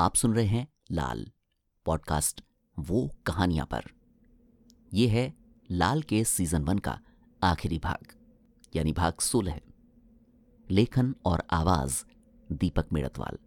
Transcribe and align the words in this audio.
आप 0.00 0.14
सुन 0.14 0.34
रहे 0.34 0.46
हैं 0.46 0.68
लाल, 0.92 1.26
पॉडकास्ट 1.86 2.44
वो 2.78 3.10
कहानियाँ 3.26 3.66
पर। 3.66 3.82
यह 4.94 5.12
है 5.12 5.34
लाल 5.70 6.02
के 6.02 6.24
सीज़न 6.24 6.62
वन 6.62 6.78
का 6.78 7.00
आखिरी 7.42 7.78
भाग, 7.78 8.12
यानी 8.76 8.92
भाग 8.92 9.12
सोलह। 9.20 9.60
लेखन 10.70 11.14
और 11.24 11.42
आवाज़ 11.50 12.04
दीपक 12.52 12.86
मेड़तवाल। 12.92 13.38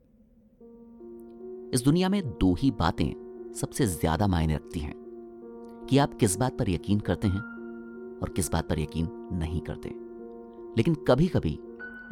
इस 1.74 1.82
दुनिया 1.82 2.10
में 2.10 2.29
दो 2.29 2.56
ही 2.56 2.72
बातें 2.72 3.52
सबसे 3.56 3.88
ज़्यादा 3.88 4.28
मायने 4.28 4.56
रखती 4.56 4.79
हैं। 4.79 4.96
कि 5.90 5.97
आप 5.97 6.13
किस 6.13 6.36
बात 6.36 6.58
पर 6.58 6.70
यकीन 6.70 6.99
करते 6.99 7.28
हैं 7.28 7.42
और 8.22 8.33
किस 8.36 8.52
बात 8.52 8.70
पर 8.70 8.79
यकीन 8.79 9.29
नहीं 9.33 9.62
करते। 9.62 9.90
लेकिन 10.78 10.96
कभी 10.96 11.28
कभी 11.28 11.60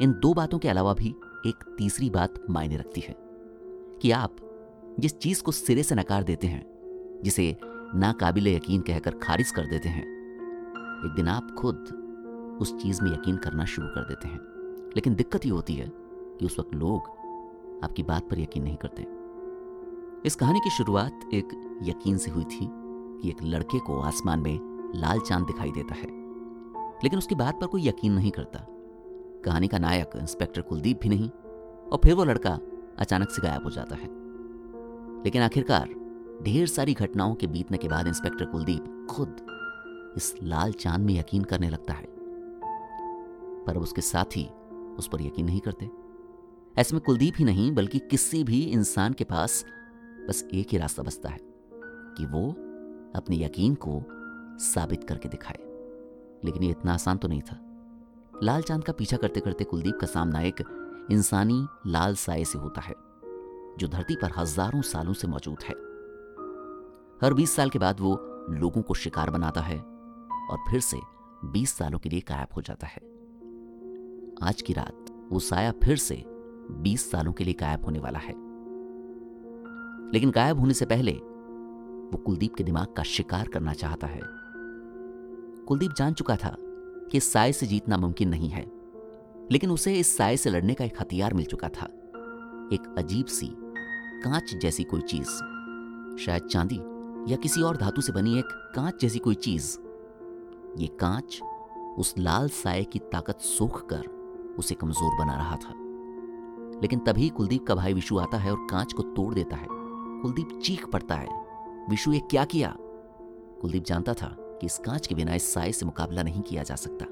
इन 0.02 0.12
दो 0.22 0.34
बातों 0.34 0.58
के 0.58 0.68
अलावा 0.68 0.94
भी 0.94 1.10
एक 1.46 1.74
तीसरी 1.78 2.10
बात 2.10 2.34
मायने 2.50 2.76
रखती 2.76 3.00
है। 3.00 3.29
कि 4.02 4.10
आप 4.10 4.36
जिस 5.00 5.18
चीज़ 5.18 5.42
को 5.42 5.52
सिरे 5.52 5.82
से 5.82 5.94
नकार 5.94 6.22
देते 6.22 6.46
हैं, 6.46 6.66
जिसे 7.24 7.56
नाकाबिल 7.94 8.48
यकीन 8.48 8.80
कहकर 8.80 9.10
खारिज 9.10 9.50
कर 9.50 9.66
देते 9.66 9.88
हैं, 9.88 10.04
एक 11.06 11.12
दिन 11.16 11.28
आप 11.28 11.56
खुद 11.58 11.76
उस 12.60 12.82
चीज़ 12.82 13.02
में 13.02 13.12
यकीन 13.12 13.36
करना 13.36 13.64
शुरू 13.64 13.88
कर 13.88 14.04
देते 14.04 14.28
हैं। 14.28 14.38
लेकिन 14.96 15.14
दिक्कत 15.14 15.46
ये 15.46 15.50
होती 15.50 15.74
है 15.74 15.92
कि 16.38 16.46
उस 16.46 16.58
वक्त 16.58 16.74
लोग 16.74 16.98
आपकी 17.84 18.02
बात 18.02 18.30
पर 18.30 18.38
यकीन 18.38 18.62
नहीं 18.62 18.76
करते। 18.76 19.06
इस 20.26 20.34
कहानी 20.34 20.60
की 20.60 20.70
शुरुआत 20.70 21.20
एक 21.34 21.78
यकीन 21.82 22.18
से 22.18 22.30
हुई 22.30 22.44
थी 22.44 22.70
कि 23.22 23.28
एक 23.28 23.36
लड़के 23.42 23.78
को 23.78 24.00
आसमान 24.00 24.40
में 24.40 24.58
लाल 24.94 25.20
चाँद 25.20 25.46
दिखाई 25.46 25.72
देता 25.72 25.94
है। 25.94 26.20
लेकिन 27.04 27.18
उसकी 27.18 27.34
बात 27.34 27.60
पर 27.60 27.66
कोई 27.66 27.88
यकीन 27.88 28.12
नहीं 28.12 28.30
करता। 28.30 28.66
कहानी 29.44 29.68
का 29.68 29.78
नायक 29.78 30.10
इंस्पेक्टर 30.16 30.62
कुलदीप 30.62 31.00
भी 31.02 31.08
नहीं, 31.08 31.30
और 31.92 32.00
फिर 32.04 32.14
वो 32.14 32.24
लड़का 32.24 32.58
अचानक 33.00 33.30
से 33.30 33.42
गायब 33.42 33.64
हो 33.64 33.70
जाता 33.70 33.94
है। 33.94 34.08
लेकिन 35.24 35.42
आखिरकार, 35.42 35.88
ढेर 36.42 36.66
सारी 36.66 36.94
घटनाओं 36.94 37.34
के 37.34 37.46
बीतने 37.46 37.78
के 37.78 37.88
बाद 37.88 38.06
इंस्पेक्टर 38.06 38.44
कुलदीप 38.44 39.06
खुद 39.10 39.36
इस 40.16 40.34
लाल 40.42 40.72
चाँद 40.72 41.00
में 41.00 41.14
यकीन 41.14 41.44
करने 41.44 41.70
लगता 41.70 41.92
है। 41.92 42.06
पर 43.64 43.76
अब 43.76 43.82
उसके 43.82 44.00
साथी 44.00 44.50
उस 44.98 45.08
पर 45.08 45.22
यकीन 45.22 45.46
नहीं 45.46 45.60
करते। 45.60 45.90
ऐसे 46.78 46.94
में 46.96 47.04
कुलदीप 47.06 47.34
ही 47.36 47.44
नहीं, 47.44 47.74
बल्कि 47.74 47.98
किसी 47.98 48.44
भी 48.44 48.62
इंसान 48.62 49.12
के 49.12 49.24
पास 49.24 49.64
बस 50.28 50.48
एक 50.54 50.68
ही 50.72 50.78
रास्ता 50.78 51.02
बचता 51.02 51.28
है 51.28 51.38
कि 51.88 52.26
वो 52.26 52.50
अपने 53.16 53.44
यकीन 53.44 53.74
को 53.74 54.02
साबित 54.58 55.04
करके 55.04 55.28
दिखाए। 55.28 55.58
लेकिन 56.44 56.62
ये 56.62 56.70
इतना 56.70 56.94
आसान 56.94 57.16
तो 57.16 57.28
नहीं 57.28 57.40
था। 57.40 57.60
लाल 58.42 58.62
चाँद 58.62 58.84
का 58.84 58.92
पीछा 58.92 59.16
करते 59.16 59.40
करते 59.40 59.64
कुलदीप 59.64 59.98
का 60.00 60.06
सामना 60.06 60.40
एक 60.40 60.79
इंसानी 61.12 61.66
लाल 61.86 62.14
साय 62.14 62.44
से 62.44 62.58
होता 62.58 62.80
है, 62.80 62.94
जो 63.78 63.88
धरती 63.88 64.14
पर 64.14 64.30
हज़ारों 64.36 64.82
सालों 64.82 65.12
से 65.12 65.28
मौजूद 65.28 65.58
है। 65.62 65.74
हर 67.22 67.34
20 67.34 67.56
साल 67.56 67.70
के 67.70 67.78
बाद 67.78 68.00
वो 68.00 68.12
लोगों 68.50 68.82
को 68.82 68.94
शिकार 68.94 69.30
बनाता 69.30 69.60
है 69.60 69.78
और 70.50 70.58
फिर 70.70 70.80
से 70.80 71.00
20 71.44 71.72
सालों 71.72 71.98
के 71.98 72.08
लिए 72.08 72.20
गायब 72.20 72.48
हो 72.56 72.62
जाता 72.62 72.86
है। 72.86 73.00
आज 74.42 74.62
की 74.62 74.72
रात 74.72 75.06
वो 75.32 75.38
साया 75.38 75.72
फिर 75.84 75.96
से 75.96 76.24
20 76.70 77.10
सालों 77.10 77.32
के 77.32 77.44
लिए 77.44 77.54
गायब 77.54 77.84
होने 77.84 77.98
वाला 77.98 78.18
है। 78.18 78.34
लेकिन 80.12 80.30
गायब 80.30 80.58
होने 80.58 80.74
से 80.74 80.84
पहले 80.84 81.12
वो 81.12 82.16
कुलदीप 82.16 82.54
के 82.54 82.64
दिमाग 82.64 82.94
का 82.96 83.02
शिकार 83.02 83.48
करना 83.48 83.72
चाहता 83.72 84.06
है। 84.06 84.20
कुलदीप 85.66 85.92
जान 85.92 86.14
चुका 86.14 86.36
था 86.36 86.56
कि 87.12 87.20
साय 87.20 87.52
से 87.52 87.66
जीतना 87.66 87.96
मुमकिन 87.96 88.28
नहीं 88.28 88.48
है। 88.48 88.79
लेकिन 89.52 89.70
उसे 89.70 89.94
इस 89.94 90.16
साय 90.16 90.36
से 90.36 90.50
लड़ने 90.50 90.74
का 90.74 90.84
एक 90.84 91.00
हथियार 91.00 91.34
मिल 91.34 91.44
चुका 91.44 91.68
था। 91.68 91.86
एक 92.72 92.94
अजीब 92.98 93.26
सी, 93.26 93.46
कांच 94.24 94.54
जैसी 94.54 94.84
कोई 94.84 95.00
चीज़। 95.00 95.28
शायद 96.24 96.42
चांदी 96.42 96.80
या 97.32 97.36
किसी 97.36 97.62
और 97.62 97.76
धातु 97.76 98.00
से 98.00 98.12
बनी 98.12 98.38
एक 98.38 98.72
कांच 98.74 99.00
जैसी 99.00 99.18
कोई 99.18 99.34
चीज़। 99.34 99.78
ये 100.78 100.86
कांच 100.86 101.40
उस 101.98 102.14
लाल 102.18 102.48
साय 102.48 102.84
की 102.84 102.98
ताकत 102.98 103.40
सोख 103.40 103.88
कर 103.88 104.06
उसे 104.58 104.74
कमज़ोर 104.74 105.18
बना 105.18 105.36
रहा 105.36 105.56
था। 105.56 105.74
लेकिन 106.82 106.98
तभी 106.98 107.28
कुलदीप 107.28 107.66
का 107.66 107.74
भाई 107.74 107.94
विशु 107.94 108.18
आता 108.18 108.38
है 108.38 108.52
और 108.52 108.66
कांच 108.70 108.92
को 108.92 109.02
तोड़ 109.02 109.34
देता 109.34 109.56
है। 109.56 109.66
कुलदीप 109.70 110.60
चीख 110.64 110.86
पड़ता 110.86 111.14
है, 111.14 111.28
विशु, 111.90 112.12
ये 112.12 112.18
क्या 112.18 112.44
किया? 112.44 112.76
कुलदीप 113.60 113.84
जानता 113.84 114.14
था 114.14 114.36
कि 114.38 114.66
इस 114.66 114.78
कांच 114.78 115.06
के 115.06 115.14
बिना 115.14 115.34
इस 115.34 115.54
साय 115.54 115.72
से 115.72 115.86
मुकाबला 115.86 116.22
नहीं 116.22 116.42
किया 116.42 116.62
जा 116.62 116.74
सकता। 116.74 117.06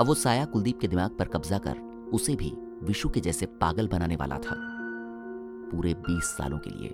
अब 0.00 0.06
वो 0.06 0.14
साया 0.14 0.44
कुलदीप 0.44 0.78
के 0.80 0.88
दिमाग 0.88 1.10
पर 1.10 1.28
कब्जा 1.28 1.58
कर 1.58 1.78
उसे 2.12 2.34
भी 2.36 2.50
विशु 2.82 3.08
के 3.08 3.20
जैसे 3.20 3.46
पागल 3.60 3.88
बनाने 3.88 4.16
वाला 4.16 4.38
था, 4.38 4.56
पूरे 5.70 5.94
बीस 6.00 6.24
सालों 6.28 6.58
के 6.58 6.70
लिए। 6.70 6.88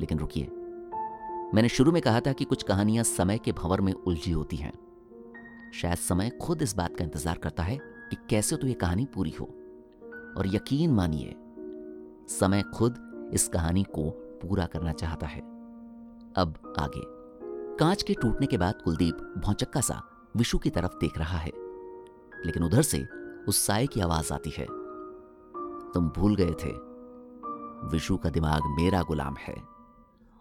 लेकिन 0.00 0.18
रुकिए, 0.18 0.48
मैंने 1.54 1.68
शुरू 1.68 1.92
में 1.92 2.00
कहा 2.02 2.20
था 2.20 2.32
कि 2.32 2.44
कुछ 2.44 2.62
कहानियाँ 2.62 3.04
समय 3.04 3.38
के 3.38 3.52
भंवर 3.52 3.80
में 3.80 3.92
उलझी 3.92 4.32
होती 4.32 4.56
हैं। 4.56 4.72
शायद 5.74 5.98
समय 5.98 6.30
खुद 6.42 6.62
इस 6.62 6.74
बात 6.76 6.96
का 6.96 7.04
इंतज़ार 7.04 7.38
करता 7.38 7.62
है 7.62 7.76
कि 8.10 8.16
कैसे 8.30 8.56
तो 8.56 8.66
ये 8.66 8.74
कहानी 8.74 9.04
पूरी 9.04 9.30
हो। 9.30 9.44
और 10.36 10.44
यकीन 10.46 10.92
मानिए, 10.92 11.34
समय 12.30 12.62
खुद 12.74 13.30
इस 13.34 13.48
कहानी 13.48 13.82
को 13.90 14.10
पूरा 14.42 14.66
करना 14.66 14.92
चाहता 14.92 15.26
है। 15.26 15.40
अब 16.36 16.54
आगे, 16.78 17.02
कांच 17.76 18.02
के 18.02 18.14
टूटने 18.14 18.46
के 18.46 18.58
बाद 18.58 18.82
कुलदीप 18.82 19.34
भौचक्का 19.38 19.80
सा 19.80 20.02
विशु 20.36 20.58
की 20.58 20.70
तरफ़ 20.70 20.98
देख 21.00 21.18
रहा 21.18 21.38
है। 21.38 21.50
लेकिन 22.46 22.62
उधर 22.62 22.82
से 22.82 23.08
उस 23.48 23.66
साय 23.66 23.86
की 23.86 24.00
आवाज़ 24.00 24.32
आती 24.32 24.50
है। 24.50 24.66
तुम 25.94 26.08
भूल 26.08 26.36
गए 26.36 26.50
थे। 26.50 26.88
विशु 27.88 28.16
का 28.16 28.30
दिमाग 28.30 28.62
मेरा 28.64 29.02
गुलाम 29.02 29.34
है। 29.34 29.54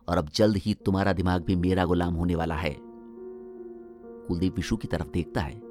और 0.09 0.17
अब 0.17 0.29
जल्द 0.35 0.57
ही 0.57 0.73
तुम्हारा 0.73 1.13
दिमाग 1.13 1.43
भी 1.43 1.55
मेरा 1.55 1.85
गुलाम 1.85 2.13
होने 2.13 2.35
वाला 2.35 2.55
है। 2.55 2.77
कुलदीप 4.27 4.55
विशु 4.55 4.77
की 4.77 4.87
तरफ़ 4.87 5.07
देखता 5.07 5.41
है। 5.41 5.61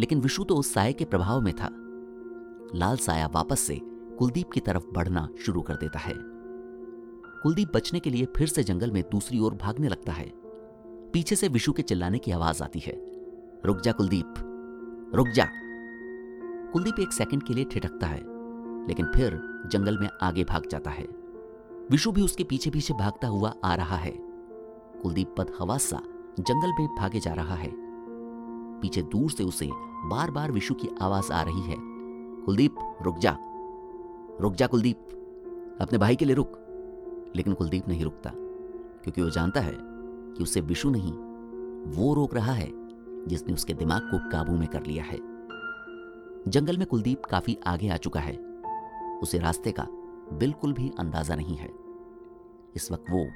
लेकिन 0.00 0.20
विशु 0.20 0.44
तो 0.44 0.56
उस 0.56 0.72
साय 0.72 0.92
के 0.92 1.04
प्रभाव 1.04 1.40
में 1.40 1.54
था। 1.54 1.68
लाल 2.78 2.96
साया 2.96 3.26
वापस 3.26 3.60
से 3.60 3.80
कुलदीप 4.18 4.50
की 4.52 4.60
तरफ़ 4.60 4.86
बढ़ना 4.92 5.28
शुरू 5.46 5.62
कर 5.62 5.74
देता 5.74 5.98
है। 5.98 6.14
कुलदीप 7.42 7.68
बचने 7.74 8.00
के 8.00 8.10
लिए 8.10 8.24
फिर 8.36 8.48
से 8.48 8.64
जंगल 8.64 8.90
में 8.90 9.02
दूसरी 9.02 9.38
ओर 9.38 9.54
भागने 9.54 9.88
लगता 9.88 10.12
है। 10.12 10.32
पीछे 11.12 11.36
से 11.36 11.48
विशु 11.48 11.72
के 11.72 11.82
चिल्लाने 11.82 12.18
की 12.18 12.30
आवाज़ 12.30 12.62
आती 12.62 12.78
है। 12.78 12.92
रुक 13.66 13.80
जा 13.80 13.92
कुलदीप। 13.92 14.47
रुक 15.14 15.28
जा। 15.28 15.48
कुलदीप 16.72 17.00
एक 17.00 17.12
सेकंड 17.12 17.42
के 17.42 17.54
लिए 17.54 17.64
ठिठकता 17.64 18.06
है, 18.06 18.22
लेकिन 18.86 19.06
फिर 19.06 19.40
जंगल 19.66 19.98
में 19.98 20.08
आगे 20.22 20.44
भाग 20.44 20.66
जाता 20.66 20.90
है। 20.90 21.04
विशु 21.90 22.12
भी 22.12 22.22
उसके 22.22 22.44
पीछे 22.44 22.70
पीछे 22.70 22.94
भागता 22.94 23.28
हुआ 23.28 23.54
आ 23.64 23.74
रहा 23.74 23.96
है। 23.96 24.12
कुलदीप 25.02 25.34
पद 25.38 25.52
हवा 25.58 25.78
सा 25.78 26.00
जंगल 26.40 26.72
में 26.80 26.88
भागे 26.98 27.20
जा 27.20 27.32
रहा 27.32 27.54
है। 27.54 27.72
पीछे 28.80 29.02
दूर 29.02 29.30
से 29.30 29.44
उसे 29.44 29.70
बार 30.04 30.30
बार 30.30 30.52
विशु 30.52 30.74
की 30.74 30.88
आवाज़ 31.02 31.32
आ 31.32 31.42
रही 31.42 31.60
है। 31.60 31.76
कुलदीप, 32.44 32.74
रुक 33.02 33.18
जा। 33.18 33.38
रुक 34.40 34.54
जा 34.54 34.66
कुलदीप। 34.66 35.06
अपने 35.80 35.98
भाई 35.98 36.16
के 36.16 36.24
लिए 36.24 36.34
रुक। 36.34 36.52
लेकिन 37.36 37.52
कुलदीप 37.52 37.88
नहीं 37.88 38.04
रुकता, 38.04 38.30
क्योंकि 39.02 39.22
वो 39.22 39.30
जानता 39.30 39.60
है 39.60 39.76
कि 39.78 40.42
उसे 40.42 40.60
विशु 40.60 40.90
नहीं, 40.90 41.12
वो 41.92 42.14
रोक 42.14 42.34
रहा 42.34 42.52
है। 42.52 42.77
जिसने 43.28 43.54
उसके 43.54 43.74
दिमाग 43.74 44.02
को 44.02 44.30
काबू 44.30 44.56
में 44.56 44.68
कर 44.68 44.82
लिया 44.82 45.04
है। 45.04 45.18
जंगल 46.48 46.78
में 46.78 46.86
कुलदीप 46.86 47.24
काफ़ी 47.24 47.58
आगे 47.66 47.88
आ 47.88 47.96
चुका 47.96 48.20
है। 48.20 48.36
उसे 49.22 49.38
रास्ते 49.38 49.72
का 49.72 49.86
बिल्कुल 50.32 50.72
भी 50.72 50.92
अंदाज़ा 50.98 51.34
नहीं 51.34 51.56
है। 51.56 51.68
इस 52.76 52.88
वक्त 52.92 53.04
वो 53.10 53.26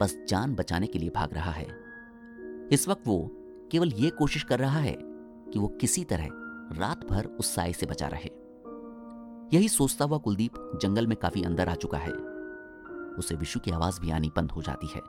बस 0.00 0.24
जान 0.28 0.54
बचाने 0.54 0.86
के 0.86 0.98
लिए 0.98 1.10
भाग 1.10 1.34
रहा 1.34 1.50
है। 1.50 1.66
इस 2.72 2.88
वक्त 2.88 3.02
वो 3.06 3.30
केवल 3.72 3.92
ये 3.92 4.10
कोशिश 4.10 4.42
कर 4.42 4.58
रहा 4.58 4.78
है 4.78 4.96
कि 5.52 5.58
वो 5.58 5.68
किसी 5.68 6.04
तरह 6.04 6.28
रात 6.72 7.06
भर 7.10 7.26
उस 7.26 7.54
साय 7.54 7.72
से 7.72 7.86
बचा 7.86 8.06
रहे। 8.06 8.30
यही 9.56 9.68
सोचता 9.68 10.04
हुआ 10.04 10.18
कुलदीप 10.18 10.78
जंगल 10.82 11.06
में 11.06 11.16
काफ़ी 11.16 11.42
अंदर 11.42 11.68
आ 11.68 11.74
चुका 11.74 11.98
है। 11.98 12.12
उसे 13.18 13.34
विशु 13.34 13.60
की 13.60 13.70
आवाज़ 13.70 14.00
भी 14.00 14.10
आनी 14.10 14.32
बंद 14.36 14.50
हो 14.50 14.62
जाती 14.62 14.86
है। 14.86 15.00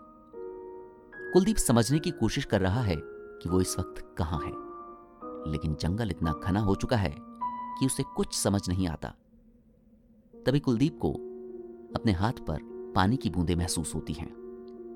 कुलदीप 1.33 1.57
समझने 1.57 1.99
की 1.99 2.11
कोशिश 2.11 2.45
कर 2.45 2.61
रहा 2.61 2.81
है 2.81 3.16
कि 3.43 3.49
वो 3.49 3.61
इस 3.61 3.79
वक्त 3.79 4.15
कहाँ 4.17 4.39
है। 4.39 5.51
लेकिन 5.51 5.75
जंगल 5.75 6.09
इतना 6.09 6.33
घना 6.43 6.59
हो 6.59 6.75
चुका 6.75 6.95
है 6.95 7.15
कि 7.79 7.85
उसे 7.85 8.03
कुछ 8.15 8.37
समझ 8.37 8.69
नहीं 8.69 8.87
आता। 8.87 9.13
तभी 10.45 10.59
कुलदीप 10.59 10.99
को 11.01 11.11
अपने 11.95 12.11
हाथ 12.11 12.31
पर 12.31 12.59
पानी 12.95 13.17
की 13.17 13.29
बूंदें 13.29 13.55
महसूस 13.55 13.95
होती 13.95 14.13
हैं। 14.13 14.29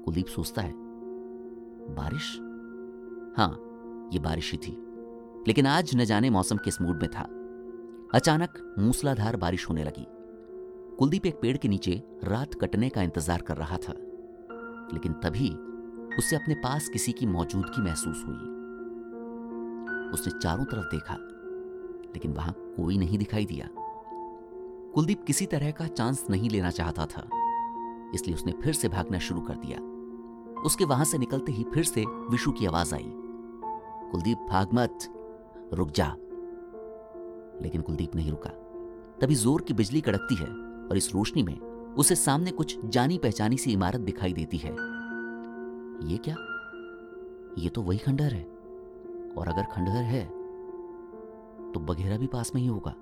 कुलदीप 0.05 0.27
सोचता 0.27 0.61
है, 0.61 0.73
बारिश? 1.95 2.37
हाँ, 3.37 3.51
ये 4.13 4.19
बारिश 4.19 4.51
ही 4.51 4.57
थी। 4.57 4.71
लेकिन 5.47 5.67
आज 5.67 5.95
न 5.95 6.05
जाने 6.05 6.29
मौसम 6.29 6.57
किस 6.57 6.81
मूड 6.81 7.01
में 7.01 7.09
था। 7.11 7.23
अचानक 8.13 8.75
मूसलाधार 8.79 9.35
बारिश 9.37 9.69
होने 9.69 9.83
लगी। 9.83 10.05
कुलदीप 10.97 11.25
एक 11.25 11.39
पेड़ 11.41 11.57
के 11.57 11.67
नीचे 11.67 12.03
रात 12.23 12.53
कटने 12.53 12.89
का 12.89 13.01
इंतज़ार 13.01 13.41
कर 13.41 13.57
रहा 13.57 13.77
था। 13.77 13.93
लेकिन 14.93 15.13
तभी 15.13 15.49
उसे 16.17 16.35
अपने 16.35 16.55
पास 16.55 16.87
किसी 16.89 17.11
की 17.11 17.25
मौजूदगी 17.25 17.81
महसूस 17.81 18.23
हुई। 18.27 18.49
उसने 20.13 20.39
चारों 20.39 20.65
तरफ़ 20.65 20.85
देखा, 20.85 21.17
लेकिन 22.13 22.33
वहाँ 22.33 22.53
कोई 22.57 22.97
नहीं 22.97 23.17
दिखाई 23.17 23.45
दिया। 23.45 23.69
कुलदीप 24.95 25.23
किसी 25.23 25.45
तरह 25.45 25.71
का 25.71 25.87
चांस 25.87 26.25
नहीं 26.29 26.49
लेना 26.49 26.69
चाहता 26.69 27.05
था, 27.05 27.27
इसलिए 28.15 28.35
उसने 28.35 28.51
फिर 28.51 28.73
से 28.73 28.89
भागना 28.89 29.19
शुरू 29.19 29.41
कर 29.41 29.55
दिया। 29.55 29.79
उसके 30.61 30.85
वहाँ 30.85 31.05
से 31.05 31.17
निकलते 31.17 31.51
ही 31.51 31.63
फिर 31.63 31.83
से 31.83 32.05
विशु 32.31 32.51
की 32.51 32.65
आवाज़ 32.65 32.95
आई। 32.95 33.11
कुलदीप, 34.11 34.37
भाग 34.49 34.73
मत, 34.73 34.97
रुक 35.73 35.91
जा। 35.91 36.07
लेकिन 37.61 37.81
कुलदीप 37.81 38.15
नहीं 38.15 38.31
रुका। 38.31 38.49
तभी 39.21 39.35
ज़ोर 39.35 39.61
की 39.61 39.73
बिजली 39.73 40.01
कड़कती 40.01 40.35
है 40.35 40.47
और 40.47 40.97
इस 40.97 41.13
रोशनी 41.13 41.43
में 41.43 41.59
उसे 41.95 42.15
सामने 42.15 42.51
कुछ 42.51 42.77
जानी 42.85 43.17
पहचानी 43.17 43.57
सी 43.57 43.71
इमारत 43.73 44.01
दिखाई 44.01 44.33
देती 44.33 44.57
है। 44.57 44.71
ये 46.03 46.17
क्या? 46.17 46.35
ये 47.57 47.69
तो 47.69 47.81
वही 47.81 47.97
खंडहर 47.97 48.33
है। 48.33 48.43
और 49.37 49.47
अगर 49.47 49.63
खंडहर 49.63 50.03
है 50.03 50.25
तो 51.71 51.79
बघेरा 51.79 52.17
भी 52.17 52.27
पास 52.27 52.51
में 52.55 52.61
ही 52.61 52.67
होगा। 52.67 52.95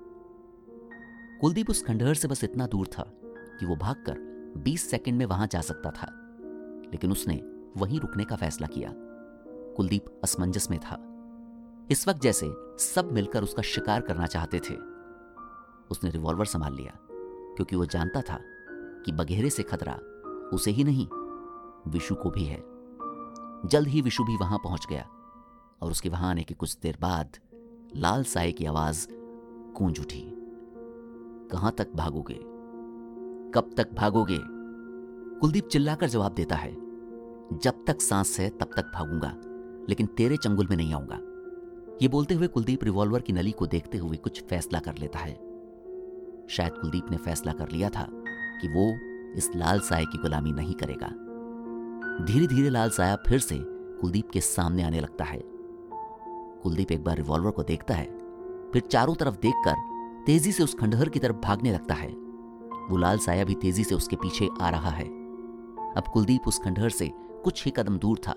कुलदीप 1.40 1.70
उस 1.70 1.84
खंडहर 1.84 2.14
से 2.14 2.28
बस 2.28 2.44
इतना 2.44 2.66
दूर 2.66 2.86
था 2.86 3.02
कि 3.60 3.66
वो 3.66 3.76
भागकर 3.76 4.18
20 4.56 4.90
सेकंड 4.90 5.18
में 5.18 5.26
वहाँ 5.26 5.46
जा 5.46 5.60
सकता 5.60 5.90
था। 5.90 6.06
लेकिन 6.92 7.12
उसने 7.12 7.42
वहीं 7.76 8.00
रुकने 8.00 8.24
का 8.24 8.36
फैसला 8.36 8.66
किया। 8.66 8.94
कुलदीप 9.76 10.04
असमंजस 10.24 10.70
में 10.70 10.80
था। 10.80 11.06
इस 11.90 12.08
वक्त 12.08 12.20
जैसे 12.20 12.52
सब 12.78 13.12
मिलकर 13.12 13.42
उसका 13.42 13.62
शिकार 13.62 14.00
करना 14.00 14.26
चाहते 14.26 14.58
थे। 14.58 14.74
उसने 15.90 16.10
रिवॉल्वर 16.10 16.44
संभाल 16.44 16.74
लिया, 16.74 16.98
क्योंकि 17.56 17.76
वो 17.76 17.86
जानता 17.86 18.20
था 18.20 18.38
कि 19.04 19.12
बघेरे 19.12 19.50
से 19.50 19.62
खतरा 19.62 19.94
उसे 20.52 20.70
ही 20.70 20.84
नहीं, 20.84 21.08
विशु 21.90 22.14
को 22.14 22.30
भी 22.30 22.44
है। 22.44 22.69
जल्द 23.66 23.88
ही 23.88 24.00
विशु 24.00 24.24
भी 24.24 24.36
वहाँ 24.36 24.58
पहुँच 24.58 24.86
गया, 24.90 25.06
और 25.82 25.90
उसके 25.90 26.08
वहाँ 26.08 26.30
आने 26.30 26.42
के 26.42 26.54
कुछ 26.54 26.76
देर 26.82 26.96
बाद 27.00 27.36
लाल 27.96 28.24
साय 28.24 28.52
की 28.52 28.64
आवाज़ 28.64 29.06
गूंज 29.76 30.00
उठी। 30.00 30.22
कहाँ 31.52 31.72
तक 31.72 31.92
भागोगे? 31.96 32.38
कब 33.54 33.70
तक 33.76 33.92
भागोगे? 33.94 34.38
कुलदीप 35.40 35.68
चिल्लाकर 35.68 36.08
जवाब 36.08 36.34
देता 36.34 36.56
है, 36.56 36.72
जब 37.58 37.84
तक 37.86 38.00
सांस 38.00 38.40
है, 38.40 38.48
तब 38.48 38.70
तक 38.76 38.92
भागूँगा, 38.94 39.34
लेकिन 39.88 40.06
तेरे 40.06 40.36
चंगुल 40.36 40.66
में 40.70 40.76
नहीं 40.76 40.94
आऊँगा। 40.94 41.20
ये 42.02 42.08
बोलते 42.08 42.34
हुए 42.34 42.46
कुलदीप 42.46 42.84
रिवॉल्वर 42.84 43.20
की 43.20 43.32
नली 43.32 43.50
को 43.50 43.66
देखते 43.66 43.98
हुए 43.98 44.16
कुछ 44.16 44.42
फैसला 44.42 44.78
कर 44.78 44.98
लेता 44.98 45.18
है। 45.18 45.34
शायद 46.48 46.72
कुलदीप 46.72 47.10
ने 47.10 47.16
फैसला 47.16 47.52
कर 47.52 47.68
लिया 47.68 47.88
था 47.88 48.06
कि 48.60 48.68
वो 48.68 48.86
इस 49.36 49.50
लाल 49.56 49.80
साय 49.80 50.04
की 50.04 50.18
गुलामी 50.18 50.52
नहीं 50.52 50.74
करेगा। 50.74 51.10
धीरे 52.20 52.46
धीरे 52.46 52.70
लाल 52.70 52.90
साया 52.90 53.16
फिर 53.16 53.38
से 53.38 53.58
कुलदीप 54.00 54.30
के 54.30 54.40
सामने 54.40 54.82
आने 54.82 55.00
लगता 55.00 55.24
है। 55.24 55.40
कुलदीप 56.62 56.92
एक 56.92 57.04
बार 57.04 57.16
रिवॉल्वर 57.16 57.50
को 57.50 57.62
देखता 57.62 57.94
है, 57.94 58.06
फिर 58.72 58.82
चारों 58.90 59.14
तरफ़ 59.14 59.34
देखकर 59.34 59.74
तेज़ी 60.26 60.52
से 60.52 60.62
उस 60.62 60.74
खंडहर 60.74 61.08
की 61.08 61.18
तरफ़ 61.18 61.36
भागने 61.36 61.72
लगता 61.72 61.94
है। 61.94 62.08
वो 62.90 62.96
लाल 62.96 63.18
साया 63.18 63.44
भी 63.44 63.54
तेज़ी 63.54 63.84
से 63.84 63.94
उसके 63.94 64.16
पीछे 64.16 64.48
आ 64.60 64.70
रहा 64.70 64.90
है। 64.90 65.04
अब 65.96 66.04
कुलदीप 66.12 66.48
उस 66.48 66.58
खंडहर 66.58 66.90
से 66.90 67.10
कुछ 67.44 67.64
ही 67.64 67.70
कदम 67.70 67.98
दूर 67.98 68.18
था 68.18 68.32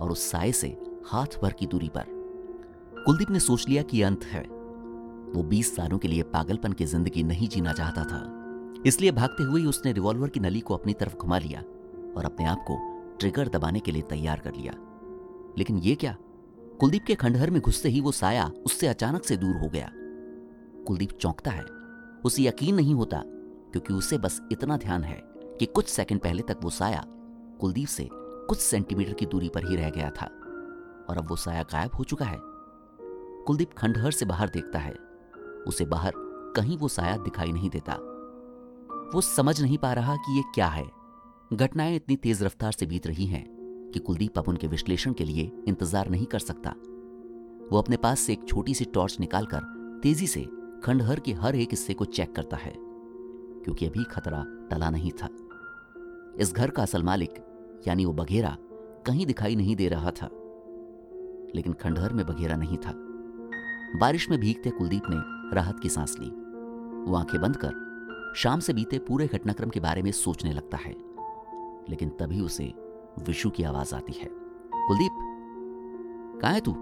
और 0.00 0.10
उस 0.10 0.30
साय 0.30 0.52
से 0.52 0.76
हाथ 1.06 1.40
भर 1.42 1.52
की 1.52 1.66
दूरी 1.66 1.88
पर। 1.88 2.04
कुलदीप 3.06 3.30
ने 3.30 3.40
सोच 3.40 3.68
लिया 3.68 3.82
कि 3.82 4.02
अंत 4.02 4.24
है। 4.24 4.42
वो 5.34 5.42
20 5.42 5.76
सालों 5.76 5.98
के 5.98 6.08
लिए 6.08 6.22
पागलपन 6.22 6.72
की 6.72 6.84
ज़िंदगी 6.84 7.22
नहीं 7.22 7.48
जीना 7.48 7.72
चाहता 7.72 8.04
था। 8.04 8.24
इसलिए 8.86 9.10
भागते 9.10 9.42
हुए 9.42 9.64
उसने 9.64 9.92
रिवॉल्वर 9.92 10.28
की 10.28 10.40
नली 10.40 10.60
को 10.60 10.74
अपनी 10.74 10.92
तरफ़ 10.92 11.16
घुमा 11.16 11.38
लिया। 11.38 11.62
और 12.16 12.24
अपने 12.24 12.44
आप 12.44 12.58
को 12.70 12.94
ट्रिगर 13.18 13.48
दबाने 13.48 13.80
के 13.80 13.92
लिए 13.92 14.02
तैयार 14.02 14.38
कर 14.38 14.54
लिया। 14.54 14.72
लेकिन 15.58 15.78
ये 15.78 15.94
क्या? 15.94 16.16
कुलदीप 16.80 17.04
के 17.06 17.14
खंडहर 17.14 17.50
में 17.50 17.62
घुसते 17.62 17.88
ही 17.88 18.00
वो 18.00 18.12
साया 18.12 18.50
उससे 18.66 18.86
अचानक 18.86 19.24
से 19.24 19.36
दूर 19.36 19.56
हो 19.56 19.68
गया। 19.68 19.90
कुलदीप 20.86 21.10
चौंकता 21.10 21.50
है। 21.50 21.64
उसे 22.24 22.42
यकीन 22.42 22.74
नहीं 22.74 22.94
होता, 22.94 23.22
क्योंकि 23.26 23.94
उसे 23.94 24.18
बस 24.18 24.40
इतना 24.52 24.76
ध्यान 24.76 25.04
है 25.04 25.22
कि 25.36 25.66
कुछ 25.66 25.88
सेकंड 25.88 26.20
पहले 26.20 26.42
तक 26.42 26.58
वो 26.62 26.70
साया 26.70 27.04
कुलदीप 27.60 27.88
से 27.88 28.08
कुछ 28.12 28.58
सेंटीमीटर 28.58 29.12
की 29.12 29.26
दूरी 29.26 29.48
पर 29.48 29.66
ही 29.66 29.76
रह 29.76 29.90
गया 29.90 30.10
था। 30.10 30.26
और 31.10 31.18
अब 31.18 31.26
वो 31.28 31.36
साया 31.36 31.62
गायब 31.62 31.90
हो 31.98 32.04
चुका 32.04 32.24
है। 32.24 32.38
कुलदीप 33.44 33.70
खंडहर 33.78 34.10
से 34.10 34.26
बाहर 34.26 34.48
देखता 34.48 34.78
है। 34.78 34.94
उसे 35.68 35.84
बाहर 35.84 36.12
कहीं 36.56 36.78
वो 36.78 36.88
साया 36.88 37.16
दिखाई 37.16 37.52
नहीं 37.52 37.70
देता। 37.70 37.92
वो 39.14 39.20
समझ 39.20 39.62
नहीं 39.62 39.78
पा 39.78 39.92
रहा 39.92 40.16
कि 40.16 40.36
ये 40.36 40.42
क्या 40.54 40.66
है। 40.66 41.03
घटनाएँ 41.52 41.96
इतनी 41.96 42.16
तेज 42.16 42.42
रफ्तार 42.42 42.72
से 42.72 42.86
बीत 42.86 43.06
रही 43.06 43.26
हैं 43.26 43.44
कि 43.94 44.00
कुलदीप 44.00 44.38
अब 44.38 44.48
उनके 44.48 44.66
विश्लेषण 44.66 45.12
के 45.12 45.24
लिए 45.24 45.50
इंतज़ार 45.68 46.08
नहीं 46.08 46.26
कर 46.26 46.38
सकता। 46.38 46.70
वो 47.72 47.78
अपने 47.78 47.96
पास 47.96 48.20
से 48.20 48.32
एक 48.32 48.48
छोटी 48.48 48.74
सी 48.74 48.84
टॉर्च 48.84 49.20
निकालकर 49.20 49.60
तेज़ी 50.02 50.26
से 50.26 50.40
खंडहर 50.84 51.20
के 51.20 51.32
हर 51.32 51.56
एक 51.56 51.68
हिस्से 51.70 51.94
को 51.94 52.04
चेक 52.04 52.34
करता 52.34 52.56
है, 52.56 52.72
क्योंकि 52.76 53.86
अभी 53.86 54.04
खतरा 54.04 54.44
टला 54.70 54.90
नहीं 54.90 55.10
था। 55.10 55.28
इस 56.40 56.52
घर 56.54 56.70
का 56.70 56.82
असल 56.82 57.02
मालिक, 57.02 57.34
यानी 57.88 58.04
वो 58.04 58.12
बघेरा, 58.12 58.56
कहीं 59.06 59.26
दिखाई 59.26 59.56
नहीं 59.56 59.76
दे 59.76 59.88
रहा 59.88 60.10
था। 60.10 60.28
लेकिन 61.54 61.72
खंडहर 61.72 62.12
में 62.12 62.26
बघेरा 62.26 62.56
नहीं 62.56 62.76
था। 62.76 62.92
बारिश 63.98 64.30
में 64.30 64.40
भीगते 64.40 64.70
कुलदीप 64.70 65.02
ने 65.10 65.54
राहत 65.54 65.80
की 65.80 65.88
सांस 65.88 66.16
ली। 66.20 66.30
वो 67.10 67.16
आँखें 67.16 67.40
बंद 67.40 67.56
कर, 67.56 68.32
शाम 68.36 68.60
से 68.60 68.72
बीते 68.72 68.98
पूरे 68.98 69.26
घटनाक्रम 69.26 69.68
के 69.68 69.80
बारे 69.80 70.02
में 70.02 70.12
सोचने 70.12 70.52
लगता 70.52 70.76
है। 70.76 71.13
लेकिन 71.88 72.08
तभी 72.08 72.40
उसे 72.40 72.74
विशु 73.26 73.50
की 73.50 73.62
आवाज़ 73.62 73.94
आती 73.94 74.12
है। 74.12 74.28
कुलदीप, 74.74 75.12
कहा 76.42 76.50
है 76.50 76.60
तू? 76.60 76.74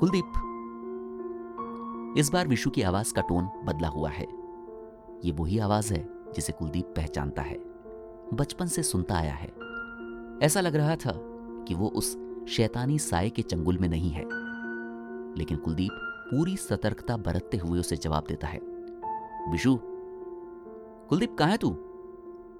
कुलदीप। 0.00 0.32
इस 2.18 2.30
बार 2.32 2.48
विशु 2.48 2.70
की 2.70 2.82
आवाज़ 2.82 3.14
का 3.14 3.22
टोन 3.22 3.44
बदला 3.64 3.88
हुआ 3.88 4.10
है। 4.10 4.26
ये 5.24 5.32
वही 5.32 5.58
आवाज़ 5.58 5.94
है 5.94 6.08
जिसे 6.32 6.52
कुलदीप 6.52 6.86
पहचानता 6.86 7.42
है। 7.42 7.56
बचपन 8.34 8.66
से 8.66 8.82
सुनता 8.82 9.14
आया 9.14 9.34
है। 9.34 9.48
ऐसा 10.42 10.60
लग 10.60 10.76
रहा 10.76 10.96
था 10.96 11.12
कि 11.68 11.74
वो 11.74 11.88
उस 11.88 12.18
शैतानी 12.48 12.98
साय 12.98 13.30
के 13.30 13.42
चंगुल 13.42 13.78
में 13.78 13.88
नहीं 13.88 14.10
है। 14.10 14.24
लेकिन 15.38 15.56
कुलदीप 15.56 15.92
पूरी 16.30 16.56
सतर्कता 16.56 17.16
बरतते 17.16 17.56
हुए 17.56 17.80
उसे 17.80 17.96
जवाब 17.96 18.24
देता 18.28 18.46
है। 18.46 18.58
विशु, 19.52 19.78
कुलदीप 21.08 21.38
कहा 21.38 21.48
है 21.48 21.56
तू? 21.56 21.70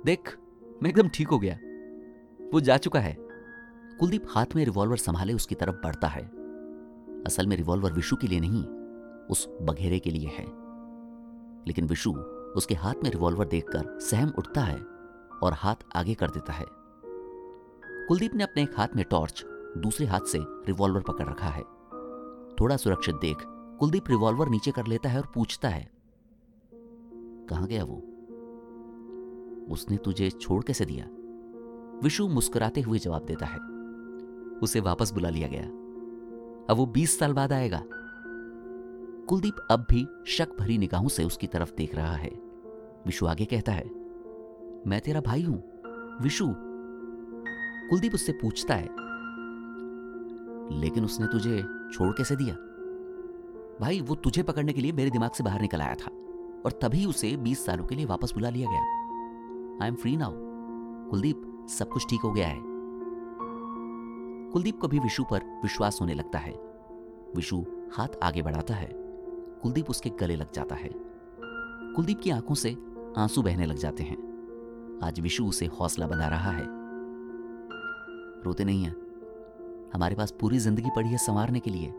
देख। 0.05 0.39
मैं 0.83 0.91
एकदम 0.91 1.09
ठीक 1.09 1.29
हो 1.29 1.39
गया। 1.39 1.59
वो 2.53 2.61
जा 2.61 2.77
चुका 2.77 3.01
है। 3.01 3.17
कुलदीप 4.01 4.27
हाथ 4.31 4.47
में 4.57 4.65
रिवॉल्वर 4.65 4.97
संभाले 4.97 5.33
उसकी 5.33 5.55
तरफ़ 5.55 5.75
बढ़ता 5.75 6.09
है। 6.09 6.23
असल 7.23 7.47
में 7.47 7.57
रिवॉल्वर 7.57 7.93
विशु 7.93 8.17
के 8.17 8.27
लिए 8.27 8.41
नहीं, 8.41 8.65
उस 9.27 9.49
बघेरे 9.63 9.99
के 9.99 10.11
लिए 10.11 10.29
है। 10.29 10.45
लेकिन 11.67 11.87
विशु 11.87 12.13
उसके 12.57 12.75
हाथ 12.75 12.95
में 13.05 13.11
रिवॉल्वर 13.11 13.47
देखकर 13.47 13.99
सहम 14.01 14.33
उठता 14.39 14.61
है 14.61 14.79
और 15.43 15.53
हाथ 15.53 15.75
आगे 15.97 16.15
कर 16.15 16.31
देता 16.31 16.53
है। 16.53 16.67
कुलदीप 18.09 18.35
ने 18.35 18.45
अपने 18.45 18.63
एक 18.63 18.79
हाथ 18.79 18.89
में 18.97 19.05
टॉर्च 19.11 19.45
दूसरे 19.79 20.07
हाथ 20.07 20.21
से 20.21 20.39
रिवॉल्वर 20.43 21.01
पकड़ 21.01 21.29
रखा 21.29 21.49
है। 21.49 21.63
थोड़ा 22.61 22.77
सुरक्षित 22.77 23.15
देख 23.15 23.37
कुलदीप 23.81 24.05
रिवॉल्वर 24.09 24.49
नीचे 24.49 24.71
कर 24.71 24.87
लेता 24.87 25.09
है 25.09 25.21
और 25.21 25.33
पूछता 25.35 25.69
है, 25.69 25.91
कहाँ 27.49 27.67
गया 27.67 27.85
वो? 27.85 28.03
उसने 29.71 29.97
तुझे 29.97 30.31
छोड़ 30.31 30.65
कैसे 30.65 30.85
दिया? 30.85 31.09
विशु 32.03 32.29
मुस्कुराते 32.29 32.81
हुए 32.81 32.99
जवाब 32.99 33.25
देता 33.25 33.47
है। 33.47 33.59
उसे 34.59 34.81
वापस 34.81 35.13
बुला 35.13 35.31
लिया 35.31 35.49
गया। 35.49 35.63
अब 36.71 36.77
वो 36.77 36.87
बीस 36.87 37.19
साल 37.19 37.33
बाद 37.33 37.53
आएगा। 37.53 37.83
कुलदीप 39.29 39.57
अब 39.71 39.87
भी 39.91 40.07
शक 40.27 40.49
भरी 40.59 40.79
निगाहों 40.79 41.09
से 41.09 41.25
उसकी 41.25 41.47
तरफ़ 41.47 41.75
देख 41.75 41.95
रहा 41.95 42.13
है। 42.13 42.29
विशु 43.07 43.27
आगे 43.27 43.45
कहता 43.45 43.73
है, 43.73 43.91
मैं 44.87 45.01
तेरा 45.01 45.21
भाई 45.21 45.43
हूँ, 45.43 45.65
विशु। 46.23 46.47
कुलदीप 47.91 48.15
उससे 48.15 48.33
पूछता 48.33 48.75
है, 48.75 48.87
लेकिन 50.81 51.05
उसने 51.05 51.27
तुझे 51.27 51.63
छोड़ 51.93 52.13
कैसे 52.13 52.37
दिया? 52.37 52.55
भाई, 53.81 54.01
वो 54.01 54.15
तुझे 54.15 54.43
पकड़ने 54.43 54.73
के 54.73 54.81
लिए 54.81 54.93
मेरे 54.93 55.11
दिमाग 55.11 55.31
से 55.31 55.45
बाहर 55.45 55.61
निकल 55.61 55.81
आया 55.81 55.95
था 55.95 56.11
और 56.67 56.79
तभी 56.83 57.07
उसे 57.07 57.37
20 57.37 57.65
सालों 57.67 57.87
के 57.87 57.95
लिए 57.95 58.05
वापस 58.05 58.33
बुला 58.35 58.51
लिया 58.51 58.71
गया। 58.71 58.96
I 59.83 59.89
am 59.89 59.95
free 59.95 60.17
now 60.17 60.33
Kuldeep, 61.11 61.67
सब 61.71 61.89
कुछ 61.89 62.07
ठीक 62.11 62.21
हो 62.21 62.33
गया 62.33 62.49
है। 62.49 62.61
कुलदीप 64.53 64.81
को 64.81 64.89
भी 64.89 64.99
विशु 64.99 65.25
पर 65.25 65.61
विश्वास 65.63 65.99
होने 66.01 66.15
लगता 66.15 66.39
है। 66.39 66.53
विशु 67.37 67.65
हाथ 67.93 68.09
आगे 68.23 68.43
बढ़ाता 68.43 68.75
है। 68.75 68.91
कुलदीप 69.63 69.91
उसके 69.91 70.11
गले 70.11 70.37
लग 70.37 70.53
जाता 70.53 70.75
है। 70.75 70.91
कुलदीप 71.93 72.21
की 72.21 72.31
आँखों 72.31 72.55
से 72.55 72.77
आँसू 73.19 73.43
बहने 73.43 73.67
लग 73.67 73.77
जाते 73.77 74.03
हैं। 74.03 74.19
आज 75.03 75.21
विशु 75.21 75.47
उसे 75.47 75.67
हौसला 75.67 76.07
बना 76.07 76.29
रहा 76.29 76.51
है। 76.51 76.67
रोते 78.45 78.65
नहीं 78.65 78.85
है। 78.85 78.91
हमारे 79.95 80.15
पास 80.15 80.31
पूरी 80.31 80.59
ज़िंदगी 80.59 80.91
पड़ी 80.97 81.09
है 81.09 81.19
संवारने 81.19 81.61
के 81.61 81.71
लिए। 81.71 81.95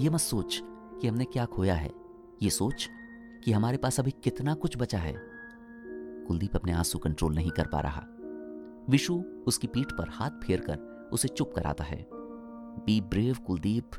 ये 0.00 0.10
मत 0.10 0.20
सोच 0.20 0.62
कि 1.00 1.08
हमने 1.08 1.24
क्या 1.24 1.46
खोया 1.46 1.74
है। 1.74 1.90
ये 2.42 2.50
सोच 2.50 2.90
कि 3.44 3.52
हमारे 3.52 3.76
पास 3.76 4.00
अभी 4.00 4.10
कितना 4.10 4.54
कुछ 4.54 4.78
बचा 4.78 4.98
है। 4.98 5.29
कुलदीप 6.30 6.56
अपने 6.56 6.72
आँसू 6.72 6.98
कंट्रोल 6.98 7.34
नहीं 7.34 7.50
कर 7.50 7.66
पा 7.66 7.80
रहा। 7.80 8.06
विशु 8.88 9.24
उसकी 9.46 9.66
पीठ 9.66 9.92
पर 9.92 10.08
हाथ 10.08 10.30
फेर 10.30 10.60
कर 10.60 11.08
उसे 11.12 11.28
चुप 11.28 11.52
कराता 11.56 11.84
है। 11.84 12.06
Be 12.86 13.00
brave, 13.00 13.36
Kuldeep, 13.46 13.90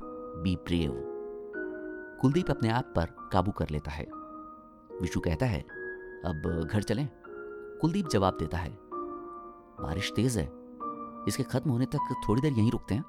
be 0.44 0.56
brave. 0.56 1.04
Kuldeep 2.22 2.50
अपने 2.50 2.70
आप 2.70 2.94
पर 2.96 3.06
काबू 3.06 3.52
कर 3.52 3.70
लेता 3.70 3.92
है। 3.92 4.04
विशु 5.02 5.20
कहता 5.20 5.46
है, 5.46 5.62
अब 6.26 6.68
घर 6.72 6.84
चलें? 6.84 7.10
कुलदीप 7.82 8.08
जवाब 8.08 8.38
देता 8.40 8.58
है, 8.58 8.78
बारिश 9.82 10.14
तेज 10.16 10.38
है। 10.38 10.46
इसके 11.28 11.44
खत्म 11.44 11.72
होने 11.72 11.86
तक 11.86 12.22
थोड़ी 12.30 12.42
देर 12.42 12.54
यहीं 12.54 12.72
रुकते 12.72 12.96
हैं। 12.96 13.06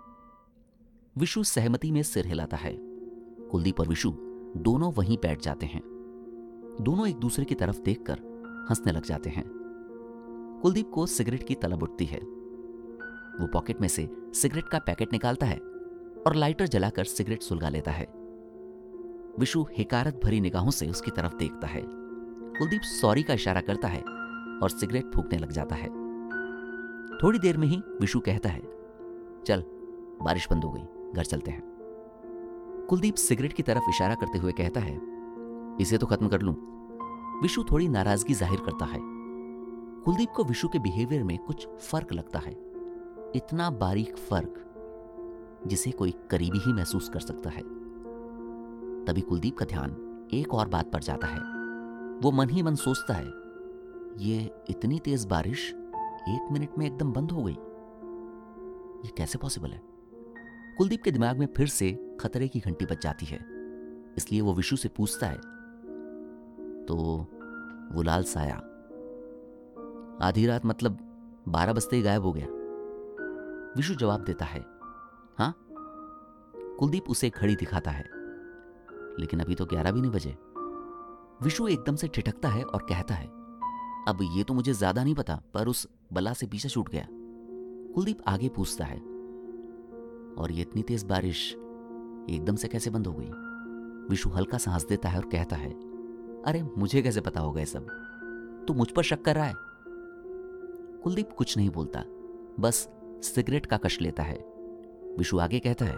विशु 1.19 1.45
सहमति 1.45 1.91
में 1.91 2.03
सिर 2.03 2.27
हिलाता 2.27 2.57
है। 2.57 2.77
कुलदीप 3.51 3.81
और 3.81 3.89
विशु 3.89 4.11
दोनों 4.57 4.93
वहीं 4.93 5.19
बैठ 5.23 5.43
जाते 5.43 5.67
हैं। 5.67 5.83
दोनों 6.81 7.09
एक 7.09 7.17
दूसरे 7.17 7.45
की 7.45 7.55
तरफ़ 7.55 7.81
देखकर 7.81 8.32
हंसने 8.71 8.93
लग 8.93 9.05
जाते 9.05 9.31
हैं। 9.31 9.45
कुलदीप 10.63 10.91
को 10.91 11.07
सिगरेट 11.07 11.43
की 11.43 11.55
तलब 11.55 11.83
उठती 11.83 12.05
है। 12.05 12.19
वो 13.41 13.47
पॉकेट 13.47 13.81
में 13.81 13.89
से 13.89 14.09
सिगरेट 14.35 14.65
का 14.65 14.79
पैकेट 14.79 15.13
निकालता 15.13 15.47
है 15.47 15.59
और 16.27 16.35
लाइटर 16.35 16.67
जलाकर 16.67 17.05
सिगरेट 17.05 17.43
सुलगा 17.43 17.69
लेता 17.69 17.91
है। 17.91 18.07
विशु 19.39 19.67
हिकारत 19.79 20.21
भरी 20.25 20.41
निगाहों 20.41 20.71
से 20.71 20.89
उसकी 20.89 21.11
तरफ़ 21.11 21.37
देखता 21.37 21.67
है। 21.67 21.83
कुलदीप 21.87 22.81
सॉरी 22.83 23.23
का 23.23 23.35
इशारा 23.35 23.61
करता 23.61 23.89
है 23.89 24.01
और 24.63 24.69
सिगरेट 24.71 25.05
फूकने 25.15 25.39
लग 25.39 25.53
जाता 25.53 25.75
है। 25.75 25.89
थोड़ी 27.19 27.39
देर 27.39 27.57
में 27.57 27.67
ही 27.67 27.83
विशु 28.01 28.21
कहता 28.21 28.49
है, 28.49 28.61
चल, 29.47 29.65
बारिश 30.23 30.49
बंद 30.51 30.65
हो 30.65 30.71
गई, 30.71 31.13
घर 31.13 31.25
चलते 31.25 31.51
हैं। 31.51 31.63
कुलदीप 32.91 33.15
सिगरेट 33.15 33.53
की 33.53 33.63
तरफ़ 33.63 33.91
इशारा 33.91 34.15
करते 34.15 34.39
हुए 34.39 34.53
कहता 34.53 34.81
है, 34.81 35.01
इसे 35.81 35.99
तो 35.99 36.07
खत्म 36.07 36.29
कर 36.29 36.41
लूँ। 36.41 36.72
विशु 37.43 37.63
थोड़ी 37.71 37.87
नाराज़गी 37.89 38.35
ज़ाहिर 38.35 38.61
करता 38.61 38.85
है। 38.85 38.99
कुलदीप 40.05 40.29
को 40.31 40.45
विशु 40.45 40.69
के 40.69 40.79
बिहेवियर 40.79 41.23
में 41.25 41.39
कुछ 41.39 41.67
फ़र्क 41.81 42.13
लगता 42.13 42.39
है। 42.39 42.53
इतना 43.37 43.71
बारीक 43.71 44.17
फ़र्क 44.19 45.65
जिसे 45.67 45.91
कोई 45.91 46.15
करीबी 46.31 46.59
ही 46.59 46.73
महसूस 46.73 47.09
कर 47.09 47.21
सकता 47.21 47.51
है। 47.51 47.63
तभी 49.05 49.21
कुलदीप 49.21 49.57
का 49.59 49.65
ध्यान 49.65 49.97
एक 50.35 50.55
और 50.55 50.69
बात 50.69 50.93
पर 50.93 51.03
जाता 51.03 51.27
है। 51.27 51.41
वो 52.23 52.31
मन 52.33 52.51
ही 52.51 52.63
मन 52.63 52.75
सोचता 52.77 53.15
है, 53.15 53.27
ये 54.21 54.51
इतनी 54.71 54.99
तेज 54.99 55.25
बारिश 55.27 55.69
एक 55.69 56.49
मिनट 56.53 56.79
में 56.79 56.87
एकदम 56.87 57.13
बंद 57.13 57.33
हो 57.33 57.43
गई। 57.43 57.57
ये 59.05 59.13
कैसे 59.17 59.39
पॉसिबल 59.39 59.71
है? 59.71 59.81
कुलदीप 60.79 61.03
के 61.03 61.11
दिमाग 61.11 61.39
में 61.39 61.47
फिर 61.57 61.67
से 61.69 61.93
खतरे 62.21 62.49
की 62.49 62.61
घंटी 62.61 62.85
बज 62.85 63.03
जाती 63.03 63.27
है। 63.27 63.39
इसलिए 64.17 64.41
वो 64.41 64.55
विशु 64.55 64.77
से 64.77 64.89
पूछता 64.89 65.27
है 65.27 65.51
तो 66.85 66.95
वो 67.93 68.03
लाल 68.03 68.23
साया। 68.25 68.57
आधी 70.23 70.47
रात 70.47 70.67
मतलब 70.67 70.99
बारह 71.49 71.73
बजते 71.73 71.97
ही 71.97 72.03
गायब 72.03 72.23
हो 72.23 72.33
गया। 72.33 72.47
विशु 73.77 73.95
जवाब 73.97 74.25
देता 74.25 74.45
है 74.45 74.61
हाँ 75.39 75.55
कुलदीप 76.79 77.09
उसे 77.11 77.31
खड़ी 77.31 77.55
दिखाता 77.57 77.91
है, 77.91 78.05
लेकिन 79.21 79.41
अभी 79.41 79.55
तो 79.55 79.67
ग्यारह 79.67 79.93
भी 79.93 80.01
नहीं 80.01 80.11
बजे। 80.11 80.37
विशु 81.43 81.67
एकदम 81.69 81.97
से 81.97 82.09
ठिठकता 82.09 82.49
है 82.49 82.63
और 82.65 82.83
कहता 82.83 83.15
है, 83.15 83.27
अब 84.09 84.19
ये 84.33 84.45
तो 84.45 84.55
मुझे 84.55 84.73
ज़्यादा 84.73 85.05
नहीं 85.05 85.15
पता, 85.15 85.41
पर 85.55 85.69
उस 85.69 85.87
बला 86.13 86.33
से 86.33 86.47
पीछे 86.47 86.69
छूट 86.69 86.89
गया। 86.89 87.07
कुलदीप 87.95 88.23
आगे 88.29 88.49
पूछता 88.49 88.85
है, 88.85 88.99
और 90.35 90.53
ये 90.53 90.63
इतनी 90.63 90.83
तेज 90.83 91.05
बारिश 91.05 91.51
एकदम 92.31 92.57
से 92.57 92.69
कैसे 92.69 92.91
बंद 92.91 93.07
हो 93.07 93.13
गई? 93.13 93.31
विशु 94.09 94.31
हल्का 94.31 94.59
सांस 94.59 94.87
देता 94.87 95.09
है 95.09 95.19
और 95.19 95.29
कहता 95.29 95.57
है 95.57 95.71
अरे 96.47 96.63
मुझे 96.79 97.03
कैसे 97.03 97.21
पता 97.21 97.41
होगा 97.41 97.61
ये 97.61 97.67
सब? 97.67 97.87
तू 98.69 98.75
मुझ 98.75 98.91
पर 98.91 99.03
शक 99.03 99.23
कर 99.23 99.35
रहा 99.35 99.45
है। 99.45 99.55
कुलदीप 101.03 101.31
कुछ 101.37 101.57
नहीं 101.57 101.71
बोलता, 101.71 102.03
बस 102.61 102.89
सिगरेट 103.23 103.67
का 103.67 103.77
कश 103.77 104.01
लेता 104.01 104.23
है। 104.23 104.37
विशु 105.19 105.39
आगे 105.39 105.59
कहता 105.59 105.85
है, 105.85 105.97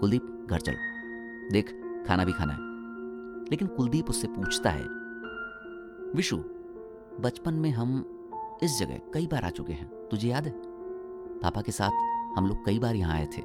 कुलदीप, 0.00 0.46
घर 0.50 0.60
चल। 0.60 0.74
देख, 1.52 1.66
खाना 2.06 2.24
भी 2.24 2.32
खाना 2.32 2.52
है। 2.52 2.58
लेकिन 3.50 3.68
कुलदीप 3.68 4.10
उससे 4.10 4.28
पूछता 4.28 4.70
है, 4.70 4.84
विशु, 6.14 6.36
बचपन 7.20 7.54
में 7.54 7.70
हम 7.70 8.12
इस 8.62 8.78
जगह 8.78 9.00
कई 9.14 9.26
बार 9.26 9.44
आ 9.44 9.50
चुके 9.50 9.72
हैं, 9.72 9.88
तुझे 9.88 10.28
याद 10.28 10.46
है? 10.46 10.54
पापा 11.40 11.62
के 11.62 11.72
साथ 11.72 11.90
हम 12.38 12.46
लोग 12.46 12.66
कई 12.66 12.78
बार 12.78 12.94
यहाँ 12.94 13.14
आए 13.14 13.26
थे। 13.26 13.42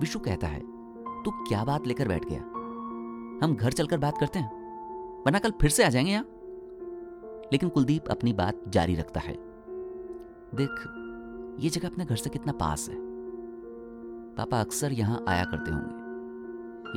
विशु 0.00 0.18
कहता 0.18 0.46
है, 0.46 0.60
तू 1.22 1.30
क्या 1.30 1.64
बात 1.64 1.86
लेकर 1.86 2.08
बैठ 2.08 2.24
गया? 2.24 2.40
हम 3.46 3.56
घर 3.60 3.72
चलकर 3.72 3.98
बात 3.98 4.18
करते 4.18 4.38
हैं? 4.38 4.59
वरना 5.26 5.38
कल 5.38 5.50
फिर 5.50 5.70
से 5.70 5.84
आ 5.84 5.88
जाएँगे 5.88 6.10
यहाँ। 6.10 6.24
लेकिन 7.52 7.68
कुलदीप 7.68 8.08
अपनी 8.08 8.32
बात 8.32 8.60
जारी 8.68 8.94
रखता 8.94 9.20
है। 9.20 9.34
देख, 10.54 10.70
ये 11.60 11.70
जगह 11.70 11.88
अपने 11.88 12.04
घर 12.04 12.16
से 12.16 12.30
कितना 12.30 12.52
पास 12.52 12.88
है। 12.88 12.96
पापा 14.34 14.60
अक्सर 14.60 14.92
यहाँ 14.92 15.24
आया 15.28 15.44
करते 15.44 15.70
होंगे। 15.70 16.00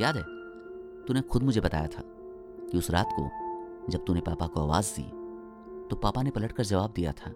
याद 0.02 0.16
है, 0.16 0.22
तूने 1.04 1.20
खुद 1.20 1.42
मुझे 1.42 1.60
बताया 1.60 1.86
था 1.86 2.02
कि 2.70 2.78
उस 2.78 2.90
रात 2.90 3.08
को 3.20 3.30
जब 3.90 4.04
तूने 4.04 4.20
पापा 4.20 4.46
को 4.46 4.60
आवाज़ 4.60 4.92
दी 5.00 5.10
तो 5.90 5.96
पापा 5.96 6.22
ने 6.22 6.30
पलटकर 6.30 6.64
जवाब 6.64 6.92
दिया 6.96 7.12
था, 7.12 7.30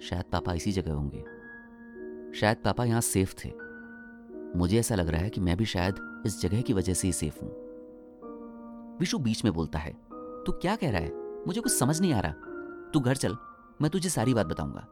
शायद 0.00 0.24
पापा 0.32 0.54
इसी 0.54 0.72
जगह 0.72 0.92
होंगे। 0.92 1.24
शायद 2.38 2.56
पापा 2.56 2.84
यहाँ 2.84 3.00
सेफ़ 3.00 3.34
थे। 3.44 3.52
मुझे 4.58 4.78
ऐसा 4.78 4.94
लग 4.94 5.08
रहा 5.08 5.20
है 5.20 5.30
कि 5.30 5.40
मैं 5.40 5.56
भी 5.56 5.64
शायद 5.64 6.22
इस 6.26 6.42
जगह 6.42 6.60
की 6.60 6.72
वजह 6.72 6.94
से 6.94 7.08
ही 7.08 7.12
सेफ़ 7.12 7.40
हूँ। 7.42 7.69
विशु 9.00 9.18
बीच 9.18 9.44
में 9.44 9.52
बोलता 9.52 9.78
है, 9.78 9.92
तू 10.46 10.52
क्या 10.52 10.74
कह 10.76 10.90
रहा 10.90 11.00
है? 11.00 11.44
मुझे 11.46 11.60
कुछ 11.60 11.72
समझ 11.72 12.00
नहीं 12.00 12.12
आ 12.12 12.20
रहा। 12.20 12.32
तू 12.92 13.00
घर 13.00 13.16
चल, 13.16 13.36
मैं 13.82 13.90
तुझे 13.90 14.08
सारी 14.08 14.34
बात 14.34 14.46
बताऊँगा। 14.46 14.86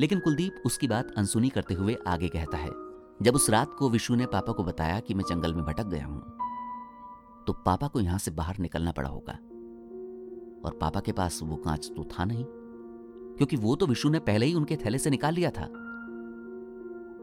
लेकिन 0.00 0.18
कुलदीप 0.18 0.62
उसकी 0.66 0.88
बात 0.88 1.12
अनसुनी 1.16 1.48
करते 1.48 1.74
हुए 1.74 1.96
आगे 2.06 2.28
कहता 2.28 2.58
है, 2.58 2.70
जब 3.22 3.34
उस 3.34 3.48
रात 3.50 3.74
को 3.78 3.88
विशु 3.90 4.14
ने 4.14 4.26
पापा 4.26 4.52
को 4.52 4.64
बताया 4.64 5.00
कि 5.00 5.14
मैं 5.14 5.24
जंगल 5.28 5.54
में 5.54 5.64
भटक 5.64 5.86
गया 5.86 6.06
हूँ 6.06 6.20
तो 7.46 7.52
पापा 7.52 7.88
को 7.88 8.00
यहाँ 8.00 8.18
से 8.18 8.30
बाहर 8.30 8.58
निकलना 8.58 8.92
पड़ा 8.92 9.08
होगा। 9.08 9.32
और 10.64 10.76
पापा 10.80 11.00
के 11.00 11.12
पास 11.12 11.40
वो 11.42 11.56
कांच 11.56 11.90
तो 11.96 12.04
था 12.04 12.24
नहीं, 12.24 12.44
क्योंकि 13.36 13.56
वो 13.56 13.76
तो 13.76 13.86
विशु 13.86 14.08
ने 14.08 14.18
पहले 14.18 14.46
ही 14.46 14.54
उनके 14.54 14.76
थैले 14.76 14.98
से 14.98 15.10
निकाल 15.10 15.34
लिया 15.34 15.50
था। 15.50 15.64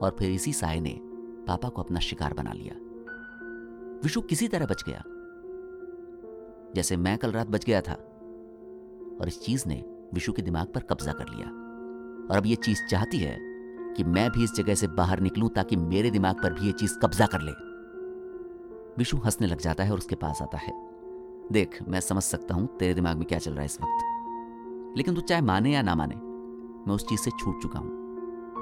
और 0.01 0.15
फिर 0.19 0.31
इसी 0.31 0.53
साय 0.53 0.79
ने 0.79 0.99
पापा 1.47 1.69
को 1.69 1.81
अपना 1.81 1.99
शिकार 1.99 2.33
बना 2.33 2.53
लिया। 2.53 2.75
विशु 4.03 4.21
किसी 4.21 4.47
तरह 4.47 4.65
बच 4.65 4.83
गया। 4.87 5.03
जैसे 6.75 6.97
मैं 6.97 7.17
कल 7.17 7.31
रात 7.31 7.47
बच 7.47 7.65
गया 7.65 7.81
था। 7.81 7.93
और 9.21 9.27
इस 9.27 9.41
चीज़ 9.41 9.63
ने 9.67 9.85
विशु 10.13 10.33
के 10.33 10.41
दिमाग 10.41 10.67
पर 10.67 10.81
कब्जा 10.81 11.11
कर 11.11 11.25
लिया। 11.29 11.47
और 12.31 12.37
अब 12.37 12.45
ये 12.45 12.55
चीज़ 12.55 12.79
चाहती 12.89 13.17
है 13.17 13.37
कि 13.93 14.03
मैं 14.03 14.29
भी 14.29 14.43
इस 14.43 14.55
जगह 14.55 14.75
से 14.75 14.87
बाहर 14.87 15.19
निकलूं 15.19 15.49
ताकि 15.49 15.75
मेरे 15.75 16.11
दिमाग 16.11 16.35
पर 16.43 16.53
भी 16.53 16.65
ये 16.65 16.71
चीज़ 16.71 16.99
कब्जा 16.99 17.25
कर 17.25 17.41
ले। 17.41 17.51
विशु 18.97 19.17
हंसने 19.17 19.47
लग 19.47 19.57
जाता 19.57 19.83
है 19.83 19.91
और 19.91 19.97
उसके 19.97 20.15
पास 20.15 20.41
आता 20.41 20.57
है। 20.57 20.89
देख, 21.51 21.79
मैं 21.87 21.99
समझ 21.99 22.23
सकता 22.23 22.55
हूँ 22.55 22.77
तेरे 22.77 22.93
दिमाग 22.93 23.17
में 23.17 23.25
क्या 23.25 23.39
चल 23.39 23.51
रहा 23.51 23.59
है 23.59 23.65
इस 23.65 23.81
वक्त। 23.81 24.05
लेकिन 24.97 25.15
तू 25.15 25.21
चाहे 25.21 25.41
माने 25.41 25.73
या 25.73 25.81
ना 25.81 25.95
माने, 25.95 26.15
मैं 26.87 26.95
उस 26.95 27.07
चीज़ 27.07 27.19
से 27.19 27.31
छूट 27.31 27.61
चुका 27.61 27.79
हूँ। 27.79 27.99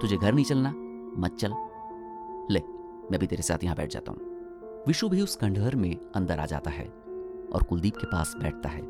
तुझे 0.01 0.17
घर 0.17 0.33
नहीं 0.33 0.45
चलना, 0.45 0.73
मत 1.21 1.35
चल। 1.35 1.53
ले, 2.51 2.59
मैं 3.11 3.19
भी 3.19 3.27
तेरे 3.27 3.43
साथ 3.43 3.63
यहाँ 3.63 3.75
बैठ 3.75 3.91
जाता 3.91 4.11
हूँ। 4.11 4.19
विशु 4.87 5.09
भी 5.09 5.21
उस 5.21 5.35
खंडहर 5.35 5.75
में 5.75 5.95
अंदर 6.15 6.39
आ 6.39 6.45
जाता 6.45 6.71
है। 6.71 7.06
और 7.53 7.63
कुलदीप 7.63 7.95
के 7.95 8.07
पास 8.07 8.35
बैठता 8.39 8.69
है। 8.69 8.81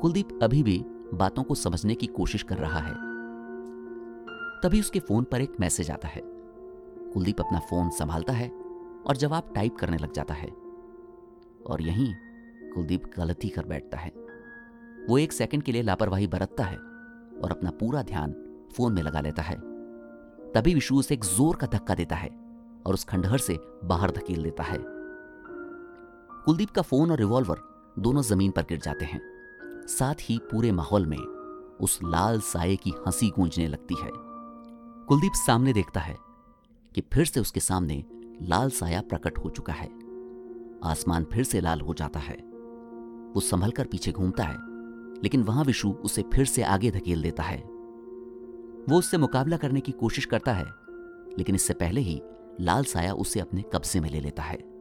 कुलदीप 0.00 0.38
अभी 0.42 0.62
भी 0.62 0.84
बातों 1.14 1.42
को 1.42 1.54
समझने 1.54 1.94
की 1.94 2.06
कोशिश 2.06 2.42
कर 2.42 2.56
रहा 2.56 2.78
है। 2.78 2.94
तभी 4.62 4.80
उसके 4.80 5.00
फ़ोन 5.00 5.24
पर 5.24 5.40
एक 5.40 5.52
मैसेज 5.60 5.90
आता 5.90 6.08
है। 6.08 6.22
कुलदीप 7.12 7.40
अपना 7.40 7.58
फ़ोन 7.58 7.90
संभालता 7.90 8.32
है 8.32 8.48
और 9.06 9.16
जवाब 9.16 9.52
टाइप 9.54 9.76
करने 9.76 9.96
लग 9.96 10.12
जाता 10.12 10.34
है। 10.34 10.48
और 11.66 11.82
यहीं 11.82 12.14
कुलदीप 12.74 13.02
गलती 13.16 13.48
कर 13.48 13.64
बैठता 13.64 13.98
है। 13.98 14.10
वो 15.08 15.18
एक 15.18 15.32
सेकंड 15.32 15.62
के 15.62 15.72
लिए 15.72 15.82
लापरवाही 15.82 16.26
बरतता 16.26 16.64
है 16.64 16.76
और 17.42 17.50
अपना 17.50 17.70
पूरा 17.70 18.02
ध्यान 18.02 18.34
फ़ोन 18.76 18.92
में 18.92 19.02
लगा 19.02 19.20
लेता 19.20 19.42
है। 19.42 19.56
तभी 20.54 20.74
विशु 20.74 20.96
उसे 20.96 21.14
एक 21.14 21.24
ज़ोर 21.24 21.56
का 21.56 21.66
धक्का 21.66 21.94
देता 21.94 22.16
है 22.16 22.28
और 22.86 22.94
उस 22.94 23.04
खंडहर 23.04 23.38
से 23.38 23.58
बाहर 23.84 24.10
धकेल 24.10 24.42
देता 24.42 24.62
है। 24.62 24.99
कुलदीप 26.44 26.70
का 26.70 26.82
फ़ोन 26.82 27.10
और 27.10 27.18
रिवॉल्वर 27.18 27.60
दोनों 27.98 28.22
ज़मीन 28.22 28.50
पर 28.50 28.62
गिर 28.62 28.78
जाते 28.78 29.04
हैं। 29.04 29.20
साथ 29.86 30.14
ही 30.20 30.38
पूरे 30.38 30.72
माहौल 30.72 31.06
में 31.06 31.18
उस 31.80 31.98
लाल 32.04 32.40
साये 32.40 32.76
की 32.76 32.90
हँसी 32.90 33.30
गूंजने 33.30 33.68
लगती 33.68 33.94
है। 33.94 34.10
कुलदीप 35.08 35.32
सामने 35.34 35.72
देखता 35.72 36.00
है 36.00 36.16
कि 36.94 37.00
फिर 37.00 37.24
से 37.24 37.40
उसके 37.40 37.60
सामने 37.60 38.04
लाल 38.42 38.70
साया 38.70 39.00
प्रकट 39.00 39.38
हो 39.38 39.50
चुका 39.50 39.72
है। 39.72 39.88
आसमान 40.84 41.24
फिर 41.24 41.44
से 41.44 41.60
लाल 41.60 41.80
हो 41.80 41.94
जाता 41.94 42.20
है। 42.20 42.36
वो 43.34 43.40
संभल 43.40 43.70
कर 43.70 43.84
पीछे 43.84 44.12
घूमता 44.12 44.42
है, 44.42 44.56
लेकिन 45.22 45.42
वहाँ 45.42 45.64
विशु 45.64 45.90
उसे 45.90 46.24
फिर 46.34 46.44
से 46.44 46.62
आगे 46.62 46.90
धकेल 46.90 47.22
देता 47.22 47.42
है। 47.42 47.58
वो 48.88 48.98
उससे 48.98 49.18
मुकाबला 49.18 49.56
करने 49.56 49.80
की 49.80 49.92
कोशिश 49.92 50.24
करता 50.24 50.52
है, 50.52 50.66
लेकिन 51.38 51.54
इससे 51.54 51.74
पहले 51.74 52.00
ही 52.00 52.22
लाल 52.60 52.84
साया 52.84 53.14
उसे 53.14 53.40
अपने 53.40 53.62
कब्जे 53.62 54.00
में 54.00 54.10
ले 54.10 54.20
लेता 54.20 54.42
है। 54.42 54.79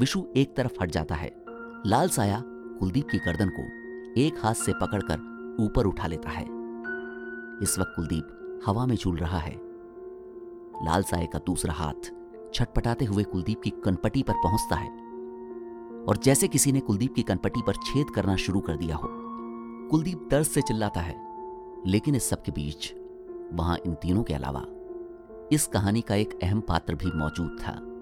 विशु 0.00 0.26
एक 0.36 0.56
तरफ़ 0.56 0.72
हट 0.82 0.90
जाता 0.90 1.14
है। 1.14 1.44
लाल 1.86 2.08
साया 2.08 2.42
कुलदीप 2.46 3.08
की 3.08 3.18
गर्दन 3.18 3.48
को 3.48 3.62
एक 4.20 4.34
हाथ 4.38 4.54
से 4.54 4.72
पकड़कर 4.72 5.14
ऊपर 5.60 5.86
उठा 5.86 6.06
लेता 6.06 6.30
है। 6.30 6.44
इस 7.62 7.76
वक्त 7.78 7.92
कुलदीप 7.96 8.60
हवा 8.66 8.86
में 8.86 8.96
झूल 8.96 9.16
रहा 9.16 9.38
है। 9.38 9.60
लाल 10.84 11.02
साय 11.02 11.26
का 11.26 11.38
दूसरा 11.38 11.72
हाथ 11.72 12.12
छटपटाते 12.54 13.04
हुए 13.04 13.24
कुलदीप 13.24 13.60
की 13.62 13.70
कनपटी 13.70 14.22
पर 14.22 14.32
पहुँचता 14.32 14.76
है। 14.76 14.90
और 16.08 16.16
जैसे 16.16 16.48
किसी 16.48 16.72
ने 16.72 16.80
कुलदीप 16.80 17.14
की 17.14 17.22
कनपटी 17.22 17.62
पर 17.66 17.74
छेद 17.74 18.06
करना 18.14 18.36
शुरू 18.36 18.60
कर 18.60 18.76
दिया 18.76 18.96
हो, 18.96 19.08
कुलदीप 19.90 20.28
दर्द 20.30 20.46
से 20.46 20.62
चिल्लाता 20.62 21.00
है। 21.00 21.14
लेकिन 21.86 22.14
इस 22.14 22.28
सब 22.28 22.42
के 22.42 22.52
बीच, 22.52 22.94
वहाँ 23.52 23.78
इन 23.86 23.94
तीनों 23.94 24.22
के 24.22 24.34
अलावा, 24.34 24.64
इस 25.52 25.66
कहानी 25.66 26.00
का 26.00 26.14
एक 26.14 26.38
अहम 26.42 26.60
पात्र 26.60 26.94
भी 26.94 27.10
मौजूद 27.18 27.56
था। 27.60 27.93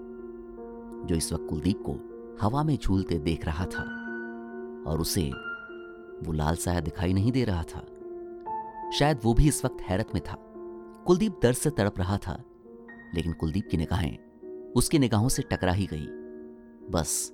जो 1.05 1.15
इस 1.15 1.33
वक्त 1.33 1.45
कुलदीप 1.49 1.83
को 1.85 1.93
हवा 2.41 2.63
में 2.63 2.77
झूलते 2.77 3.19
देख 3.19 3.45
रहा 3.45 3.65
था। 3.65 3.83
और 4.87 5.01
उसे 5.01 5.29
वो 6.23 6.31
लाल 6.31 6.55
साया 6.55 6.79
दिखाई 6.79 7.13
नहीं 7.13 7.31
दे 7.31 7.43
रहा 7.43 7.63
था। 7.63 7.85
शायद 8.91 9.19
वो 9.23 9.33
भी 9.33 9.47
इस 9.47 9.65
वक्त 9.65 9.81
हैरत 9.81 10.07
में 10.15 10.21
था। 10.23 10.35
कुलदीप 11.07 11.39
दर्द 11.43 11.55
से 11.55 11.69
तड़प 11.69 11.99
रहा 11.99 12.17
था, 12.17 12.43
लेकिन 13.15 13.33
कुलदीप 13.33 13.67
की 13.71 13.77
निगाहें 13.77 14.17
उसकी 14.73 14.99
निगाहों 14.99 15.29
से 15.29 15.43
टकरा 15.43 15.71
ही 15.71 15.85
गई। 15.85 16.07
बस, 16.91 17.33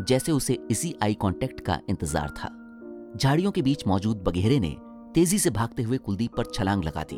जैसे 0.00 0.32
उसे 0.32 0.58
इसी 0.70 0.94
आई 1.02 1.14
कांटेक्ट 1.14 1.60
का 1.60 1.80
इंतज़ार 1.88 2.30
था। 2.30 2.48
झाड़ियों 3.16 3.50
के 3.52 3.62
बीच 3.62 3.86
मौजूद 3.86 4.22
बघेरे 4.22 4.58
ने 4.60 4.76
तेज़ी 5.14 5.38
से 5.38 5.50
भागते 5.50 5.82
हुए 5.82 5.98
कुलदीप 5.98 6.36
पर 6.36 6.44
छलांग 6.44 6.84
लगा 6.84 7.02
दी। 7.02 7.16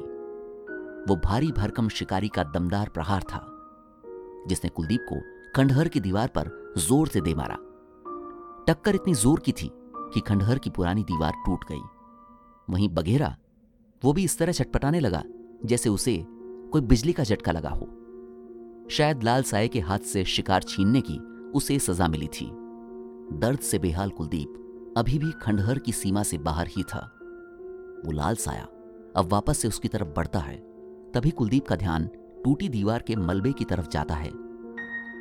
वो 1.09 1.17
भारी 1.17 1.53
भरकम 1.53 1.89
शिकारी 1.89 2.29
का 2.29 2.45
दमदार 2.45 2.89
प्रहार 2.89 3.23
था, 3.23 3.47
जिसने 4.49 4.71
कुलदीप 4.71 5.07
को 5.13 5.17
खंडहर 5.57 5.89
की 5.89 6.01
दीवार 6.01 6.29
पर 6.29 6.49
ज़ोर 6.79 7.09
से 7.09 7.21
दे 7.21 7.35
मारा। 7.35 7.55
टक्कर 8.67 8.95
इतनी 8.95 9.15
ज़ोर 9.15 9.41
की 9.41 9.53
थी 9.53 9.71
कि 10.15 10.21
खंडहर 10.21 10.59
की 10.59 10.71
पुरानी 10.71 11.03
दीवार 11.03 11.33
टूट 11.47 11.65
गई। 11.71 11.81
वहीं 12.69 12.89
बघेरा, 12.89 13.37
वो 14.03 14.13
भी 14.13 14.25
इस 14.25 14.39
तरह 14.39 14.53
छटपटाने 14.53 15.01
लगा 15.01 15.23
जैसे 15.65 15.89
उसे 15.89 16.17
कोई 16.73 16.81
बिजली 16.83 17.13
का 17.13 17.25
झटका 17.25 17.53
लगा 17.53 17.69
हो। 17.69 17.89
शायद 18.91 19.23
लाल 19.23 19.43
साय 19.43 19.69
के 19.69 19.81
हाथ 19.81 19.99
से 19.99 20.25
शिकार 20.25 20.63
छीनने 20.63 21.01
की 21.01 21.19
उसे 21.55 21.79
सजा 21.79 22.09
मिली 22.09 22.27
थी। 22.31 22.47
दर्द 23.33 23.59
से 23.61 23.79
बेहाल 23.79 24.11
कुलदीप 24.11 24.95
अभी 24.99 25.19
भी 25.19 25.31
खंडहर 25.43 25.79
की 25.79 25.93
सीमा 25.93 26.23
से 26.23 26.39
बाहर 26.39 26.69
ही 26.69 26.83
था। 26.83 27.01
वो 28.05 28.13
लाल 28.13 28.37
साया 28.37 28.69
अब 29.17 29.29
वापस 29.33 29.59
से 29.59 29.69
उसकी 29.69 29.89
तरफ़ 29.89 30.09
बढ़ता 30.09 30.39
है, 30.39 30.57
तभी 31.15 31.31
कुलदीप 31.31 31.67
का 31.67 31.77
ध्यान 31.77 32.07
टूटी 32.45 32.69
दीवार 32.69 33.03
के 33.03 33.17
मलबे 33.17 33.53
की 33.53 33.65
तरफ़ 33.65 33.89
जाता 33.89 34.15
है। 34.15 34.31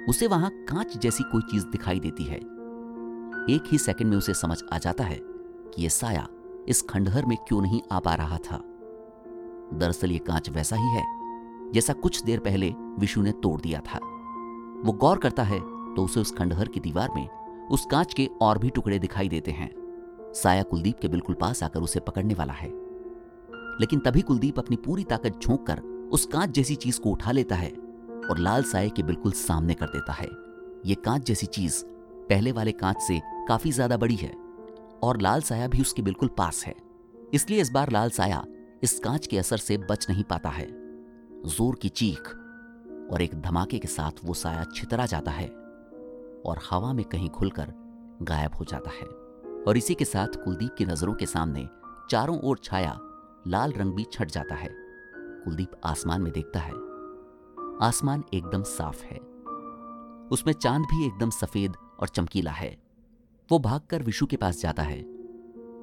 उसे 0.10 0.28
वहाँ 0.28 0.50
कांच 0.70 0.98
जैसी 0.98 1.24
कोई 1.24 1.42
चीज़ 1.42 1.66
दिखाई 1.66 2.00
देती 2.00 2.24
है। 2.24 2.38
एक 3.50 3.64
ही 3.66 3.78
सेकंड 3.78 4.08
में 4.08 4.18
उसे 4.18 4.34
समझ 4.34 4.58
आ 4.74 4.78
जाता 4.78 5.04
है 5.04 5.18
कि 5.22 5.82
यह 5.82 5.90
साया 5.90 6.28
इस 6.68 6.82
खंडहर 6.82 7.26
में 7.26 7.38
क्यों 7.48 7.62
नहीं 7.62 7.82
आ 7.92 8.00
पा 8.00 8.14
रहा 8.16 8.38
था। 8.38 8.58
दरअसल 9.74 10.12
ये 10.12 10.18
कांच 10.18 10.50
वैसा 10.50 10.76
ही 10.76 10.88
है, 10.88 11.04
जैसा 11.72 11.94
कुछ 11.94 12.24
देर 12.24 12.40
पहले 12.40 12.70
विशु 13.00 13.22
ने 13.22 13.32
तोड़ 13.32 13.60
दिया 13.62 13.80
था। 13.80 13.98
वो 14.86 14.92
गौर 14.92 15.18
करता 15.18 15.44
है 15.44 15.60
तो 15.96 16.04
उसे 16.04 16.20
उस 16.20 16.32
खंडहर 16.32 16.68
की 16.68 16.80
दीवार 16.80 17.10
में 17.16 17.28
उस 17.68 17.86
कांच 17.92 18.14
के 18.14 18.30
और 18.42 18.58
भी 18.58 18.70
टुकड़े 18.70 19.00
दिखाई 19.00 19.30
देते 19.30 19.52
हैं। 19.52 19.70
साया 20.36 20.64
कुलदीप 20.64 21.00
के 21.02 21.08
बिल्कुल 21.08 21.36
पास 21.36 21.64
आकर 21.64 21.80
उसे 21.80 22.00
पकड़ने 22.00 22.34
वाला 22.34 22.54
है। 22.54 22.70
लेकिन 23.82 24.00
तभी 24.00 24.22
कुलदीप 24.22 24.60
अपनी 24.60 24.78
पूरी 24.78 25.04
ताकत 25.04 25.40
झोंक 25.44 25.66
कर 25.68 25.80
उस 26.14 26.26
कांच 26.26 26.50
जैसी 26.50 26.76
चीज़ 26.76 27.00
को 27.00 27.12
उठा 27.12 27.32
लेता 27.32 27.56
है। 27.56 27.89
और 28.26 28.38
लाल 28.38 28.64
साय 28.64 28.90
के 28.90 29.04
बिल्कुल 29.04 29.32
सामने 29.32 29.74
कर 29.74 29.88
देता 29.88 30.14
है। 30.14 30.28
ये 30.86 30.96
कांच 30.96 31.26
जैसी 31.26 31.46
चीज़ 31.48 31.84
पहले 32.30 32.52
वाले 32.52 32.72
कांच 32.72 33.02
से 33.02 33.20
काफ़ी 33.48 33.72
ज़्यादा 33.72 33.98
बड़ी 33.98 34.16
है 34.16 34.32
और 35.04 35.22
लाल 35.22 35.42
साया 35.42 35.68
भी 35.68 35.82
उसके 35.82 36.02
बिल्कुल 36.02 36.30
पास 36.38 36.64
है। 36.66 36.76
इसलिए 37.34 37.62
इस 37.62 37.72
बार 37.72 37.92
लाल 37.92 38.10
साया 38.10 38.44
इस 38.84 39.00
कांच 39.00 39.28
के 39.28 39.38
असर 39.38 39.58
से 39.58 39.78
बच 39.80 40.06
नहीं 40.10 40.24
पाता 40.24 40.50
है। 40.50 40.68
ज़ोर 41.48 41.76
की 41.76 41.90
चीख 41.90 42.30
और 43.14 43.22
एक 43.22 43.40
धमाके 43.42 43.80
के 43.80 43.88
साथ 43.88 44.24
वो 44.24 44.34
साया 44.34 44.64
छितरा 44.76 45.06
जाता 45.06 45.32
है 45.32 45.48
और 46.46 46.60
हवा 46.70 46.94
में 46.94 47.06
कहीं 47.06 47.30
खुलकर 47.30 47.74
गायब 48.22 48.56
हो 48.56 48.66
जाता 48.66 48.92
है। 48.92 49.08
और 49.60 49.78
इसी 49.78 49.94
के 49.94 50.06
साथ 50.06 50.44
कुलदीप 50.44 50.76
की 50.78 50.86
नज़रों 50.86 51.14
के 51.14 51.26
सामने 51.26 51.68
चारों 52.12 52.40
ओर 52.40 52.60
छाया 52.64 52.98
लाल 53.48 53.72
रंग 53.72 53.94
भी 53.94 54.06
छट 54.14 54.32
जाता 54.32 54.56
है। 54.56 54.70
कुलदीप 55.44 55.72
आसमान 55.86 56.22
में 56.22 56.32
देखता 56.34 56.60
है। 56.60 56.74
आसमान 57.82 58.24
एकदम 58.34 58.64
साफ़ 58.64 59.04
है। 59.04 59.18
उसमें 60.32 60.54
चाँद 60.54 60.86
भी 60.86 61.08
एकदम 61.08 61.30
सफ़ेद 61.30 61.74
और 62.00 62.08
चमकीला 62.08 62.52
है। 62.52 62.78
वो 63.52 63.60
भागकर 63.60 64.04
विशु 64.04 64.26
के 64.26 64.38
पास 64.38 64.62
जाता 64.62 64.84
है। 64.84 65.02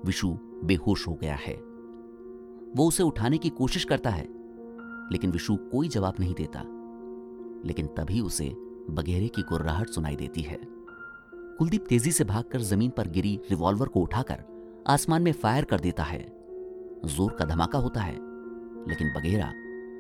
विशु 0.04 0.38
बेहोश 0.64 1.09
हो 1.09 1.14
गया 1.14 1.35
है। 1.35 1.54
वो 2.76 2.88
उसे 2.88 3.02
उठाने 3.02 3.38
की 3.38 3.48
कोशिश 3.48 3.85
करता 3.85 4.11
है, 4.11 4.28
लेकिन 5.12 5.30
विशु 5.30 5.56
कोई 5.56 5.88
जवाब 5.88 6.14
नहीं 6.20 6.35
देता। 6.35 6.62
लेकिन 7.68 7.87
तभी 7.87 8.20
उसे 8.20 8.48
बघेरे 8.90 9.28
की 9.28 9.42
गुर्राहट 9.42 9.88
सुनाई 9.88 10.16
देती 10.16 10.40
है। 10.40 10.59
कुलदीप 11.35 11.87
तेज़ी 11.88 12.12
से 12.12 12.24
भागकर 12.24 12.61
ज़मीन 12.61 12.90
पर 12.90 13.09
गिरी 13.09 13.40
रिवॉल्वर 13.50 13.88
को 13.88 14.00
उठाकर 14.00 14.44
आसमान 14.88 15.22
में 15.22 15.32
फायर 15.32 15.64
कर 15.64 15.80
देता 15.80 16.02
है। 16.02 16.20
ज़ोर 17.04 17.32
का 17.32 17.44
धमाका 17.44 17.78
होता 17.78 18.00
है, 18.00 18.14
लेकिन 18.88 19.09
बघेरा 19.16 19.48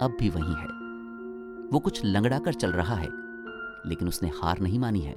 अब 0.06 0.16
भी 0.20 0.28
वही 0.30 0.54
है। 0.54 0.85
वो 1.72 1.78
कुछ 1.78 2.04
लंगड़ा 2.04 2.38
कर 2.38 2.52
चल 2.52 2.72
रहा 2.72 2.94
है, 2.94 3.08
लेकिन 3.86 4.08
उसने 4.08 4.30
हार 4.42 4.60
नहीं 4.60 4.78
मानी 4.78 5.00
है। 5.00 5.14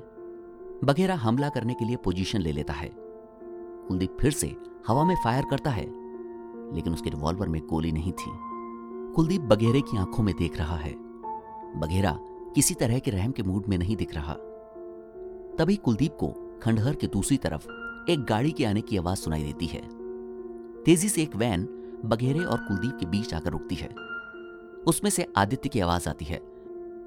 बघेरा 0.83 1.15
हमला 1.15 1.49
करने 1.49 1.73
के 1.73 1.85
लिए 1.85 1.95
पोजीशन 1.95 2.39
ले 2.39 2.51
लेता 2.51 2.73
है। 2.73 2.91
कुलदीप 3.87 4.17
फिर 4.21 4.31
से 4.31 4.55
हवा 4.87 5.05
में 5.05 5.15
फायर 5.23 5.43
करता 5.49 5.69
है, 5.69 5.85
लेकिन 6.75 6.93
उसके 6.93 7.09
रिवॉल्वर 7.09 7.47
में 7.47 7.61
गोली 7.61 7.91
नहीं 7.91 8.11
थी। 8.11 8.31
कुलदीप 9.15 9.41
बघेरे 9.41 9.81
की 9.81 9.97
आँखों 9.97 10.23
में 10.23 10.35
देख 10.37 10.57
रहा 10.57 10.75
है। 10.75 10.93
बघेरा 11.79 12.19
किसी 12.55 12.73
तरह 12.73 12.99
के 12.99 13.11
रहम 13.11 13.31
के 13.31 13.43
मूड 13.43 13.63
में 13.67 13.77
नहीं 13.77 13.95
दिख 13.95 14.15
रहा। 14.15 14.33
तभी 15.59 15.75
कुलदीप 15.75 16.11
को 16.11 16.59
खंडहर 16.63 16.95
के 16.95 17.07
दूसरी 17.07 17.37
तरफ़ 17.37 17.67
एक 18.11 18.25
गाड़ी 18.29 18.51
के 18.51 18.65
आने 18.65 18.81
की 18.81 18.97
आवाज़ 18.97 19.19
सुनाई 19.19 19.43
देती 19.43 19.65
है। 19.65 19.81
तेज़ी 20.83 21.09
से 21.09 21.21
एक 21.21 21.35
वैन 21.35 21.67
बघेरे 22.05 22.39
और 22.39 22.57
कुलदीप 22.57 22.97
के 22.99 23.05
बीच 23.05 23.33
आकर 23.33 23.51
रुकती 23.51 23.75
है। 23.75 23.89
उसमें 24.87 25.11
से 25.11 25.27
आदित्य 25.37 25.69
की 25.69 25.79
आवाज़ 25.79 26.09
आती 26.09 26.25
है। 26.25 26.39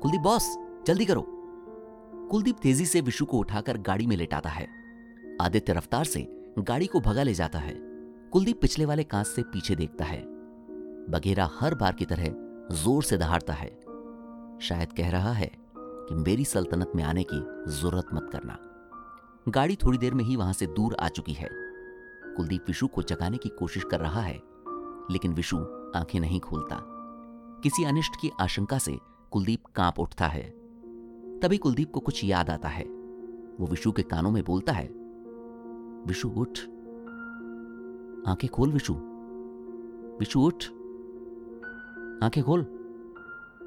कुलदीप, 0.02 0.20
बॉस, 0.20 0.58
जल्दी 0.87 1.04
करो। 1.04 1.26
कुलदीप 2.30 2.56
तेज़ी 2.62 2.87
से 2.87 3.00
विशु 3.00 3.24
को 3.24 3.38
उठाकर 3.38 3.78
गाड़ी 3.78 4.06
में 4.06 4.16
लेटाता 4.16 4.50
है। 4.50 4.68
आदित्य 5.40 5.72
रफ्तार 5.72 6.04
से 6.04 6.52
गाड़ी 6.58 6.87
को 6.87 7.00
भगा 7.00 7.22
ले 7.22 7.35
जाता 7.35 7.58
है। 7.58 7.74
कुलदीप 8.32 8.61
पिछले 8.61 8.85
वाले 8.85 9.04
कांच 9.04 9.26
से 9.26 9.42
पीछे 9.42 9.76
देखता 9.76 10.04
है। 10.04 10.22
बघेरा 11.11 11.50
हर 11.61 11.74
बार 11.74 11.92
की 11.92 12.04
तरह 12.04 12.24
ज़ोर 12.74 13.02
से 13.02 13.18
दहाड़ता 13.18 13.52
है। 13.52 13.68
शायद 14.61 14.92
कह 14.92 15.11
रहा 15.11 15.32
है 15.32 15.50
कि 15.78 16.14
मेरी 16.14 16.44
सल्तनत 16.44 16.92
में 16.96 17.04
आने 17.04 17.24
की 17.32 17.70
ज़रूरत 17.72 18.06
मत 18.14 18.28
करना। 18.32 18.58
गाड़ी 19.48 19.76
थोड़ी 19.76 19.98
देर 19.98 20.14
में 20.14 20.24
ही 20.24 20.37
वहाँ 20.37 20.52
से 20.52 20.66
दूर 20.66 20.94
आ 20.94 21.08
चुकी 21.08 21.32
है। 21.32 21.48
कुलदीप 22.37 22.64
विशु 22.66 22.87
को 22.87 23.02
जगाने 23.02 23.37
की 23.37 23.48
कोशिश 23.48 23.85
कर 23.85 24.00
रहा 24.00 24.20
है, 24.20 24.42
लेकिन 25.11 25.35
विशु 25.35 25.56
आँखें 25.96 26.20
नहीं 26.20 26.40
खोलता। 26.40 26.91
किसी 27.62 27.85
अनिष्ट 27.85 28.16
की 28.20 28.31
आशंका 28.40 28.79
से 28.79 28.98
कुलदीप 29.31 29.64
काँप 29.64 30.01
उठता 30.01 30.27
है। 30.27 30.51
तभी 31.40 31.59
कुलदीप 31.59 31.92
को 31.92 32.01
कुछ 32.01 32.25
याद 32.25 32.51
आता 32.51 32.68
है। 32.68 32.85
वो 33.61 33.66
विशु 33.66 33.92
के 33.92 34.03
कानों 34.03 34.31
में 34.31 34.44
बोलता 34.44 34.72
है, 34.72 34.87
विशु, 36.07 36.29
उठ। 36.29 36.59
आँखें 38.29 38.51
खोल, 38.51 38.72
विशु। 38.72 38.94
विशु, 40.18 40.40
उठ। 40.40 40.64
आँखें 42.25 42.44
खोल। 42.44 42.61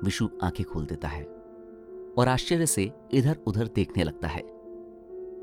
विशु 0.04 0.30
आँखें 0.44 0.66
खोल 0.66 0.86
देता 0.86 1.08
है 1.08 1.24
और 2.18 2.28
आश्चर्य 2.28 2.66
से 2.66 2.92
इधर 3.14 3.40
उधर 3.48 3.70
देखने 3.76 4.04
लगता 4.04 4.28
है। 4.28 4.42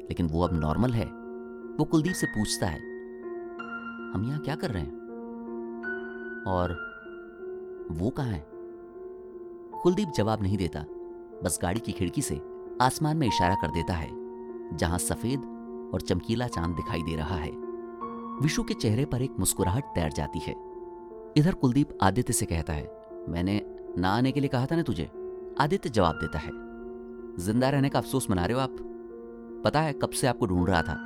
लेकिन 0.08 0.26
वो 0.26 0.42
अब 0.42 0.54
नॉर्मल 0.54 0.90
है। 0.90 1.06
वो 1.76 1.84
कुलदीप 1.84 2.14
से 2.14 2.26
पूछता 2.26 2.66
है, 2.66 2.78
हम 4.12 4.24
यहाँ 4.26 4.40
क्या 4.40 4.54
कर 4.54 4.70
रहे 4.70 4.82
हैं? 4.82 5.02
और 6.46 6.91
वो 7.92 8.10
कहाँ 8.10 8.28
है? 8.28 8.44
कुलदीप 9.74 10.08
जवाब 10.08 10.42
नहीं 10.42 10.56
देता। 10.56 10.84
बस 11.44 11.58
गाड़ी 11.62 11.80
की 11.80 11.92
खिड़की 11.92 12.22
से 12.22 12.40
आसमान 12.82 13.16
में 13.16 13.26
इशारा 13.26 13.54
कर 13.54 13.70
देता 13.70 13.94
है, 13.94 14.08
जहाँ 14.74 14.98
सफ़ेद 14.98 15.90
और 15.94 16.00
चमकीला 16.00 16.46
चाँद 16.48 16.76
दिखाई 16.76 17.02
दे 17.02 17.16
रहा 17.16 17.36
है। 17.36 17.50
विशु 18.42 18.62
के 18.62 18.74
चेहरे 18.74 19.04
पर 19.04 19.22
एक 19.22 19.38
मुस्कुराहट 19.38 19.84
तैर 19.84 20.12
जाती 20.12 20.38
है। 20.38 20.54
इधर 21.36 21.54
कुलदीप 21.54 21.98
आदित्य 22.02 22.32
से 22.32 22.46
कहता 22.46 22.72
है, 22.72 22.90
मैंने 23.28 23.60
ना 23.98 24.08
आने 24.08 24.32
के 24.32 24.40
लिए 24.40 24.48
कहा 24.48 24.66
था 24.66 24.76
ना 24.76 24.82
तुझे? 24.82 25.10
आदित्य 25.60 25.90
जवाब 25.90 26.18
देता 26.18 26.38
है, 26.38 26.50
ज़िंदा 27.38 27.68
रहने 27.70 27.88
का 27.88 27.98
अफसोस 27.98 28.30
मना 28.30 28.44
रहे 28.46 28.54
हो 28.54 28.60
आप? 28.60 28.76
पता 29.64 29.80
है 29.80 29.92
कब 29.92 30.10
से 30.10 30.26
आपको 30.26 30.46
ढूंढ 30.46 30.68
रहा 30.68 30.82
था? 30.82 30.96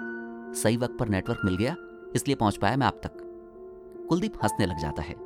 सही 0.55 0.77
वक्त 0.77 0.96
पर 0.99 1.09
नेटवर्क 1.09 1.40
मिल 1.44 1.57
गया, 1.57 1.77
इसलिए 2.16 2.37
पहुँच 2.37 2.57
पाया 2.57 2.77
मैं 2.77 2.87
आप 2.87 3.01
तक। 3.03 3.22
कुलदीप 4.09 4.35
हंसने 4.44 4.66
लग 4.66 4.79
जाता 4.79 5.03
है। 5.03 5.25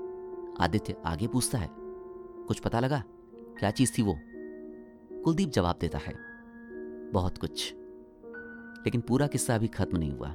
आदित्य 0.60 0.96
आगे 1.06 1.26
पूछता 1.26 1.58
है, 1.58 1.70
कुछ 2.46 2.60
पता 2.60 2.80
लगा? 2.80 3.02
क्या 3.34 3.70
चीज़ 3.70 3.92
थी 3.98 4.02
वो? 4.02 4.18
कुलदीप 5.22 5.48
जवाब 5.48 5.78
देता 5.80 5.98
है, 5.98 6.14
बहुत 7.10 7.38
कुछ। 7.38 7.74
लेकिन 8.84 9.00
पूरा 9.00 9.26
किस्सा 9.26 9.54
अभी 9.54 9.68
खत्म 9.68 9.98
नहीं 9.98 10.12
हुआ। 10.12 10.28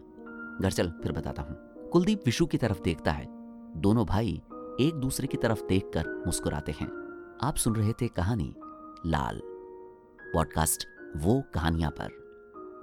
घर 0.61 0.71
चल, 0.71 0.89
फिर 0.89 1.11
बताता 1.11 1.41
हूँ। 1.41 1.55
कुलदीप 1.89 2.21
विशु 2.25 2.45
की 2.45 2.57
तरफ़ 2.57 2.81
देखता 2.81 3.11
है। 3.11 3.25
दोनों 3.81 4.05
भाई 4.05 4.41
एक 4.81 4.91
दूसरे 4.95 5.27
की 5.27 5.37
तरफ़ 5.37 5.65
देखकर 5.65 6.23
मुस्कुराते 6.25 6.71
हैं। 6.71 7.05
आप 7.43 7.55
सुन 7.55 7.75
रहे 7.75 7.93
थे 7.93 8.07
कहानी, 8.07 8.55
लाल। 9.05 9.41
पॉडकास्ट, 10.33 10.87
वो 11.17 11.43
कहानियाँ 11.53 11.91
पर। 12.01 12.25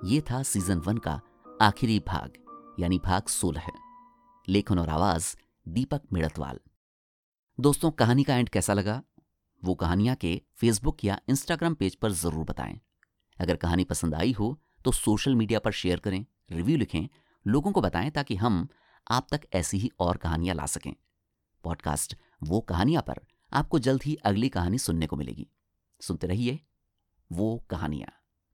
यह 0.05 0.21
था 0.21 0.42
सीज़न 0.42 0.79
वन 0.79 0.99
का 0.99 1.21
आखिरी 1.62 1.99
भाग, 1.99 2.33
यानी 2.81 2.99
भाग 2.99 3.23
सोलह। 3.23 3.66
लेखन 4.49 4.79
और 4.79 4.88
आवाज़, 4.88 5.37
दीपक 5.68 6.01
मिड़तवाल। 6.12 6.59
दोस्तों, 7.62 7.90
कहानी 7.90 8.22
का 8.25 8.37
एंड 8.37 8.48
कैसा 8.48 8.72
लगा? 8.72 9.03
वो 9.62 9.75
कहानियाँ 9.75 10.14
के 10.16 10.40
फेसबुक 10.57 11.05
या 11.05 11.18
इंस्टाग्राम 11.29 11.75
पेज 11.75 11.94
पर 11.94 12.12
ज़रूर 12.12 12.44
बताएँ। 12.44 12.81
अगर 13.38 13.57
कहानी 13.57 13.85
पसंद 13.85 14.14
आई 14.14 14.33
हो 14.33 14.59
तो 14.85 14.92
सोशल 14.92 15.35
मीडिया 15.35 15.59
पर 15.59 15.72
शेयर 15.72 15.98
करें 15.98 16.25
रिव्यू 16.53 16.77
लिखें, 16.77 17.09
लोगों 17.46 17.72
को 17.72 17.81
बताएँ 17.81 18.11
ताकि 18.11 18.37
हम 18.37 18.66
आप 19.11 19.27
तक 19.31 19.46
ऐसी 19.53 19.79
ही 19.79 19.90
और 20.01 20.16
कहानियाँ 20.16 20.57
ला 20.57 20.66
सकें। 20.66 20.92
पॉडकास्ट 21.64 22.16
वो 22.42 22.61
कहानियाँ 22.61 23.03
पर 23.03 23.20
आपको 23.53 23.79
जल्द 23.79 24.03
ही 24.03 24.14
अगली 24.14 24.48
कहानी 24.48 24.79
सुनने 24.79 25.07
को 25.07 25.16
मिलेगी। 25.16 25.46
सुनते 26.01 26.27
रहिए, 26.27 26.61
वो 27.31 27.64
कहानियाँ। 27.70 28.22